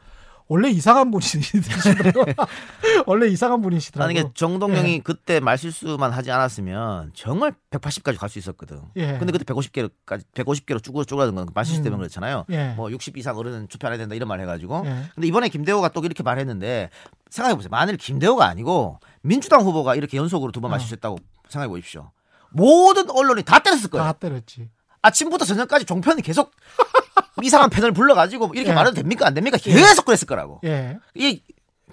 원래 0.47 0.69
이상한 0.69 1.10
분이시더라고요. 1.12 2.25
원래 3.08 3.27
이상한 3.27 3.62
분이시더라고요. 3.62 4.05
아니 4.05 4.13
게 4.13 4.31
정동영이 4.36 5.01
그때 5.01 5.39
말실수만 5.39 6.12
하지 6.12 6.31
않았으면 6.31 7.12
정말 7.15 7.53
180까지 7.71 8.17
갈 8.17 8.29
수 8.29 8.39
있었거든. 8.39 8.79
예. 8.95 9.17
근데 9.17 9.31
그때 9.31 9.43
150개로까지 9.43 10.23
150개로 10.34 10.81
쭈그러 10.84 11.03
쪼그라든 11.03 11.36
건 11.36 11.47
말실수 11.53 11.81
음. 11.81 11.84
때문에 11.84 11.99
그렇잖아요. 12.01 12.45
예. 12.51 12.75
뭐60 12.77 13.17
이상 13.17 13.38
어른은 13.38 13.67
투표 13.67 13.88
안 13.88 13.93
해야 13.93 13.97
된다 13.97 14.15
이런 14.15 14.27
말 14.27 14.39
해가지고. 14.39 14.84
예. 14.86 15.03
근데 15.15 15.27
이번에 15.27 15.49
김대호가 15.49 15.89
또 15.89 16.01
이렇게 16.03 16.21
말했는데 16.23 16.89
생각해 17.31 17.55
보세요. 17.55 17.69
만일 17.71 17.97
김대호가 17.97 18.45
아니고 18.45 18.99
민주당 19.23 19.62
후보가 19.62 19.95
이렇게 19.95 20.17
연속으로 20.17 20.51
두번 20.51 20.69
어. 20.69 20.71
말실수했다고 20.71 21.17
생각해 21.49 21.69
보십시오. 21.69 22.12
모든 22.51 23.10
언론이 23.10 23.43
다 23.43 23.60
때렸을 23.60 23.89
거예요. 23.89 24.05
다 24.05 24.13
때렸지. 24.13 24.69
아침부터 25.05 25.45
저녁까지 25.45 25.85
종편이 25.85 26.21
계속 26.21 26.51
이상한 27.43 27.69
패널 27.69 27.91
불러가지고 27.91 28.51
이렇게 28.53 28.71
예. 28.71 28.73
말해도 28.73 28.95
됩니까 28.95 29.27
안 29.27 29.33
됩니까? 29.33 29.57
계속 29.57 30.05
그랬을 30.05 30.25
거라고. 30.27 30.61
예. 30.63 30.97
이게 31.13 31.41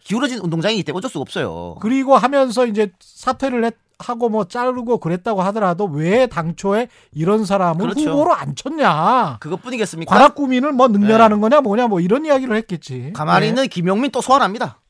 기울어진 0.05 0.39
운동장이기 0.39 0.83
때문에 0.83 0.99
어쩔 0.99 1.11
수가 1.11 1.21
없어요. 1.21 1.77
그리고 1.81 2.17
하면서 2.17 2.67
이제 2.67 2.91
사퇴를 3.01 3.65
했, 3.65 3.75
하고 3.99 4.29
뭐 4.29 4.45
자르고 4.45 4.99
그랬다고 4.99 5.43
하더라도 5.43 5.85
왜 5.85 6.27
당초에 6.27 6.89
이런 7.13 7.45
사람을 7.45 7.91
그렇죠. 7.91 8.11
후보로 8.11 8.35
안 8.35 8.57
쳤냐? 8.57 9.37
그것뿐이겠습니까? 9.41 10.13
관악 10.13 10.35
구민을 10.35 10.73
뭐 10.73 10.89
능멸하는 10.89 11.41
거냐 11.41 11.61
뭐냐 11.61 11.87
뭐 11.87 12.01
이런 12.01 12.25
이야기를 12.25 12.57
했겠지. 12.57 13.13
가만히 13.15 13.47
예. 13.47 13.49
있는 13.51 13.69
김용민 13.69 14.11
또 14.11 14.21
소환합니다. 14.21 14.81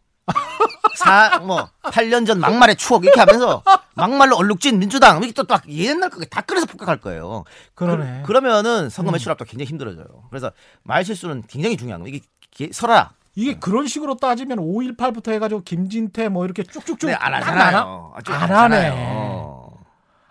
사, 1.04 1.38
뭐, 1.40 1.68
8년 1.82 2.26
전 2.26 2.40
막말의 2.40 2.76
추억 2.76 3.04
이렇게 3.04 3.20
하면서 3.20 3.62
막말로 3.94 4.36
얼룩진 4.36 4.78
민주당 4.78 5.18
이렇게 5.18 5.32
또딱 5.32 5.68
옛날 5.68 6.10
거다 6.10 6.40
끓여서 6.42 6.66
폭격할 6.66 6.98
거예요. 6.98 7.44
그러네. 7.74 8.22
그, 8.24 8.32
러면은 8.32 8.88
선거 8.90 9.10
음. 9.10 9.12
매출 9.12 9.30
압도 9.32 9.44
굉장히 9.44 9.68
힘들어져요. 9.68 10.06
그래서 10.30 10.50
말 10.82 11.04
실수는 11.04 11.42
굉장히 11.48 11.76
중요한 11.76 12.02
거예요. 12.02 12.14
이게 12.16 12.24
게- 12.50 12.72
설아라. 12.72 13.12
이게 13.34 13.58
그런 13.58 13.86
식으로 13.86 14.16
따지면 14.16 14.58
5.18부터 14.58 15.32
해가지고 15.32 15.62
김진태 15.62 16.28
뭐 16.28 16.44
이렇게 16.44 16.62
쭉쭉쭉 16.62 17.08
네, 17.08 17.14
안딱 17.14 17.46
하잖아요. 17.46 18.12
안 18.14 18.32
하잖아요. 18.42 18.92
하네. 18.92 19.72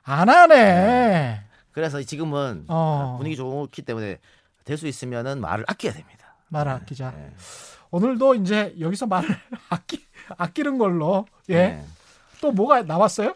안 0.03 0.29
하네. 0.29 1.41
그래서 1.71 2.01
지금은 2.03 2.65
어. 2.67 3.15
분위기 3.17 3.35
좋기 3.35 3.81
때문에 3.83 4.19
될 4.65 4.77
수 4.77 4.87
있으면은 4.87 5.41
말을 5.41 5.65
아껴야 5.67 5.91
됩니다. 5.93 6.35
말을 6.49 6.71
아끼자. 6.73 7.11
네. 7.17 7.31
오늘도 7.91 8.35
이제 8.35 8.73
여기서 8.79 9.05
말을 9.07 9.29
아끼 9.69 10.03
아끼는 10.37 10.77
걸로 10.77 11.25
예. 11.49 11.53
네. 11.55 11.85
또 12.41 12.51
뭐가 12.51 12.83
나왔어요? 12.83 13.35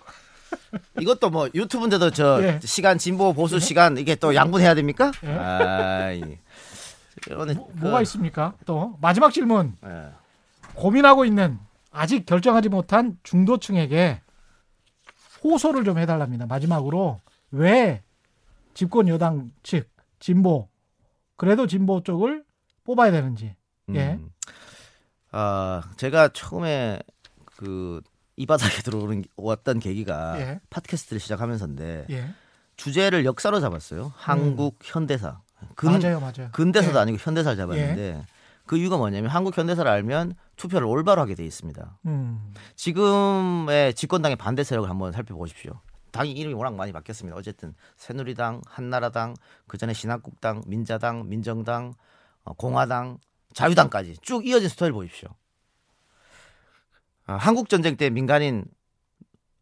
이것도 1.00 1.30
뭐 1.30 1.50
유튜브인데도 1.54 2.12
저 2.12 2.42
예. 2.44 2.60
시간 2.64 2.98
진보 2.98 3.34
보수 3.34 3.60
시간 3.60 3.98
이게 3.98 4.16
또 4.16 4.34
양분해야 4.34 4.74
됩니까? 4.76 5.12
예. 5.24 5.32
아이. 5.32 6.38
이거는 7.28 7.56
뭐, 7.56 7.68
그- 7.68 7.80
뭐가 7.80 8.02
있습니까? 8.04 8.54
또 8.66 8.98
마지막 9.02 9.32
질문. 9.34 9.76
예. 9.86 10.10
고민하고 10.76 11.26
있는 11.26 11.60
아직 11.92 12.26
결정하지 12.26 12.70
못한 12.70 13.18
중도층에게 13.24 14.22
호소를 15.44 15.84
좀 15.84 15.98
해달랍니다. 15.98 16.46
마지막으로 16.48 17.20
왜 17.52 18.02
집권 18.74 19.08
여당 19.08 19.52
측 19.64 19.90
진보 20.20 20.68
그래도 21.38 21.68
진보 21.68 22.02
쪽을 22.04 22.44
뽑아야 22.84 23.12
되는지. 23.12 23.56
예. 23.94 24.20
음. 25.36 25.38
아, 25.38 25.82
제가 25.98 26.30
처음에 26.30 27.00
그 27.58 28.02
이 28.38 28.46
바닥에 28.46 28.82
들어오는 28.82 29.24
왔던 29.38 29.80
계기가 29.80 30.40
예. 30.40 30.60
팟캐스트를 30.70 31.20
시작하면서인데 31.20 32.08
예. 32.10 32.28
주제를 32.76 33.24
역사로 33.26 33.62
잡았어요. 33.62 34.12
한국 34.16 34.80
현대사. 34.84 35.40
근, 35.76 35.94
음. 35.94 36.00
맞아요, 36.00 36.20
맞아요. 36.20 36.50
근대사도 36.52 36.98
예. 36.98 37.02
아니고 37.02 37.18
현대사를 37.22 37.56
잡았는데 37.56 38.26
그 38.66 38.78
이유가 38.78 38.98
뭐냐면 38.98 39.30
한국 39.32 39.58
현대사를 39.58 39.90
알면 39.90 40.34
투표를 40.58 40.86
올바로 40.86 41.22
하게 41.22 41.36
돼 41.36 41.46
있습니다. 41.46 41.98
음. 42.08 42.54
지금의 42.76 43.94
집권당의 43.94 44.36
반대 44.36 44.64
세력을 44.64 44.90
한번 44.90 45.14
살펴보십시오. 45.14 45.80
당이 46.12 46.32
이름이 46.32 46.54
워낙 46.56 46.76
많이 46.76 46.92
바뀌었습니다. 46.92 47.38
어쨌든 47.38 47.74
새누리당, 47.96 48.62
한나라당, 48.68 49.36
그 49.68 49.78
전에 49.78 49.94
신한국당, 49.94 50.64
민자당, 50.66 51.30
민정당, 51.30 51.94
어, 52.44 52.54
공화당, 52.54 53.18
자유당까지 53.56 54.18
쭉 54.22 54.46
이어진 54.46 54.70
스토리를 54.70 54.94
보십시오. 54.94 55.30
아, 57.26 57.36
한국 57.38 57.70
전쟁 57.70 57.96
때 57.98 58.10
민간인 58.10 58.66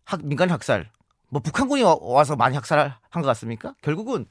학 0.04 0.22
민간 0.26 0.50
학살, 0.50 0.92
뭐 1.30 1.42
북한군이 1.42 1.82
와- 1.84 1.96
와서 2.02 2.36
많이 2.36 2.56
학살한 2.56 2.98
것 3.14 3.22
같습니까? 3.22 3.76
결국은 3.82 4.26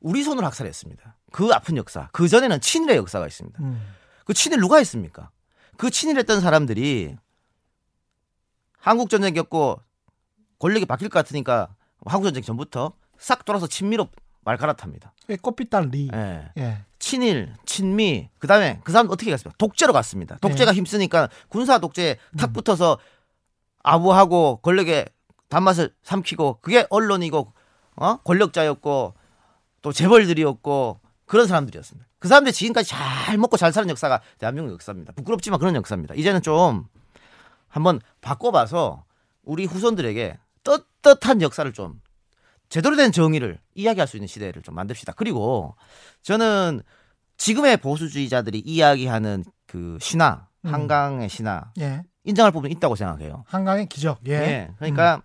우리 0.00 0.22
손으로 0.22 0.46
학살했습니다. 0.46 1.16
그 1.32 1.50
아픈 1.52 1.76
역사. 1.76 2.08
그 2.12 2.28
전에는 2.28 2.60
친일의 2.60 2.96
역사가 2.98 3.26
있습니다. 3.26 3.58
음. 3.62 3.94
그 4.24 4.34
친일 4.34 4.60
누가 4.60 4.76
했습니까? 4.76 5.30
그 5.78 5.90
친일했던 5.90 6.40
사람들이 6.40 7.16
한국 8.78 9.08
전쟁 9.10 9.32
겪고 9.34 9.80
권력이 10.58 10.86
바뀔 10.86 11.08
것 11.08 11.18
같으니까 11.18 11.74
한국 12.04 12.26
전쟁 12.26 12.42
전부터 12.42 12.92
싹 13.16 13.44
돌아서 13.44 13.66
친미로 13.66 14.08
말 14.44 14.56
갈아탑니다. 14.56 15.14
예, 15.30 15.36
꽃빛 15.36 15.70
달 15.70 15.88
리. 15.90 16.10
예. 16.12 16.50
예. 16.58 16.84
친일, 17.02 17.52
친미, 17.66 18.28
그 18.38 18.46
다음에 18.46 18.80
그 18.84 18.92
사람 18.92 19.10
어떻게 19.10 19.32
갔습니까? 19.32 19.56
독재로 19.58 19.92
갔습니다. 19.92 20.38
독재가 20.40 20.72
힘쓰니까 20.72 21.28
군사 21.48 21.78
독재 21.78 22.16
탁 22.38 22.52
붙어서 22.52 22.96
아부하고 23.82 24.60
권력의 24.62 25.06
단맛을 25.48 25.92
삼키고 26.04 26.60
그게 26.62 26.86
언론이고 26.90 27.52
어? 27.96 28.16
권력자였고 28.18 29.14
또 29.82 29.92
재벌들이었고 29.92 31.00
그런 31.26 31.48
사람들이었습니다. 31.48 32.08
그 32.20 32.28
사람들이 32.28 32.52
지금까지 32.52 32.90
잘 32.90 33.36
먹고 33.36 33.56
잘 33.56 33.72
사는 33.72 33.90
역사가 33.90 34.22
대한민국 34.38 34.72
역사입니다. 34.74 35.12
부끄럽지만 35.14 35.58
그런 35.58 35.74
역사입니다. 35.74 36.14
이제는 36.14 36.40
좀 36.40 36.86
한번 37.66 38.00
바꿔봐서 38.20 39.04
우리 39.42 39.64
후손들에게 39.64 40.38
떳떳한 40.62 41.42
역사를 41.42 41.70
좀 41.72 42.00
제대로 42.72 42.96
된 42.96 43.12
정의를 43.12 43.58
이야기할 43.74 44.08
수 44.08 44.16
있는 44.16 44.26
시대를 44.26 44.62
좀 44.62 44.74
만듭시다. 44.74 45.12
그리고 45.12 45.76
저는 46.22 46.80
지금의 47.36 47.76
보수주의자들이 47.76 48.60
이야기하는 48.60 49.44
그 49.66 49.98
신화, 50.00 50.46
음. 50.64 50.72
한강의 50.72 51.28
신화 51.28 51.70
예. 51.80 52.02
인정할 52.24 52.50
부분이 52.50 52.72
있다고 52.72 52.96
생각해요. 52.96 53.44
한강의 53.46 53.90
기적. 53.90 54.20
예. 54.26 54.32
예. 54.32 54.70
그러니까 54.78 55.20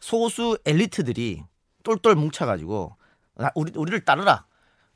소수 0.00 0.58
엘리트들이 0.66 1.44
똘똘 1.84 2.16
뭉쳐가지고 2.16 2.96
나- 3.36 3.52
우리 3.54 3.70
우리를 3.76 4.04
따르라. 4.04 4.44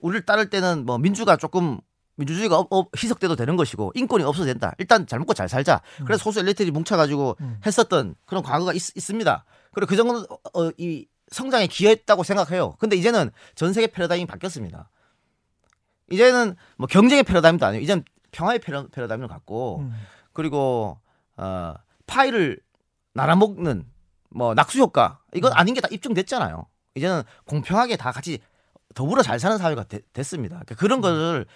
우리를 0.00 0.26
따를 0.26 0.50
때는 0.50 0.84
뭐 0.84 0.98
민주가 0.98 1.36
조금 1.36 1.78
민주주의가 2.16 2.58
업- 2.58 2.66
업- 2.72 2.90
희석돼도 3.00 3.36
되는 3.36 3.54
것이고 3.56 3.92
인권이 3.94 4.24
없어도 4.24 4.46
된다. 4.46 4.72
일단 4.78 5.06
잘 5.06 5.20
먹고 5.20 5.32
잘 5.32 5.48
살자. 5.48 5.80
그래서 6.04 6.24
소수 6.24 6.40
엘리트들이 6.40 6.72
뭉쳐가지고 6.72 7.36
음. 7.40 7.60
했었던 7.64 8.16
그런 8.26 8.42
과거가 8.42 8.72
있, 8.72 8.80
습니다 8.80 9.44
그리고 9.72 9.88
그 9.90 9.94
정도 9.96 10.26
어, 10.54 10.70
이 10.76 11.06
성장에 11.32 11.66
기여했다고 11.66 12.22
생각해요. 12.22 12.72
근데 12.78 12.96
이제는 12.96 13.30
전 13.54 13.72
세계 13.72 13.86
패러다임이 13.88 14.26
바뀌었습니다. 14.26 14.88
이제는 16.10 16.56
뭐 16.76 16.86
경쟁의 16.86 17.22
패러다임도 17.24 17.64
아니에요. 17.66 17.82
이제는 17.82 18.04
평화의 18.32 18.58
패러, 18.60 18.86
패러다임을 18.88 19.28
갖고 19.28 19.78
음. 19.80 19.92
그리고 20.32 20.98
어, 21.36 21.74
파이를 22.06 22.58
나눠먹는 23.14 23.84
뭐 24.30 24.54
낙수 24.54 24.78
효과 24.78 25.20
이건 25.34 25.52
아닌 25.54 25.74
게 25.74 25.80
다 25.80 25.88
입증됐잖아요. 25.90 26.66
이제는 26.94 27.22
공평하게 27.46 27.96
다 27.96 28.12
같이 28.12 28.38
더불어 28.94 29.22
잘 29.22 29.38
사는 29.40 29.56
사회가 29.58 29.84
되- 29.84 30.00
됐습니다. 30.12 30.56
그러니까 30.56 30.74
그런 30.74 31.00
것을 31.00 31.46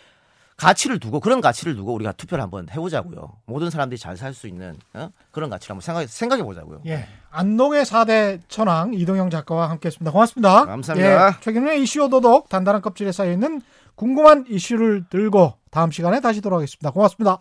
가치를 0.56 0.98
두고 0.98 1.20
그런 1.20 1.40
가치를 1.40 1.76
두고 1.76 1.92
우리가 1.94 2.12
투표를 2.12 2.42
한번 2.42 2.66
해보자고요. 2.70 3.32
모든 3.44 3.68
사람들이 3.70 3.98
잘 3.98 4.16
살 4.16 4.32
수 4.32 4.46
있는 4.48 4.74
어? 4.94 5.10
그런 5.30 5.50
가치를 5.50 5.74
한번 5.74 5.82
생각해 5.82 6.06
생각해 6.06 6.42
보자고요. 6.42 6.80
예. 6.86 7.06
안동의 7.30 7.84
4대 7.84 8.40
천왕 8.48 8.94
이동영 8.94 9.28
작가와 9.30 9.68
함께 9.68 9.88
했습니다. 9.88 10.10
고맙습니다. 10.10 10.64
감사합니다. 10.64 11.28
예. 11.28 11.32
최근에 11.40 11.78
이슈 11.78 12.02
오도독 12.04 12.48
단단한 12.48 12.80
껍질에 12.80 13.12
쌓여있는 13.12 13.60
궁금한 13.94 14.44
이슈를 14.48 15.04
들고 15.10 15.54
다음 15.70 15.90
시간에 15.90 16.20
다시 16.20 16.40
돌아오겠습니다. 16.40 16.90
고맙습니다. 16.90 17.40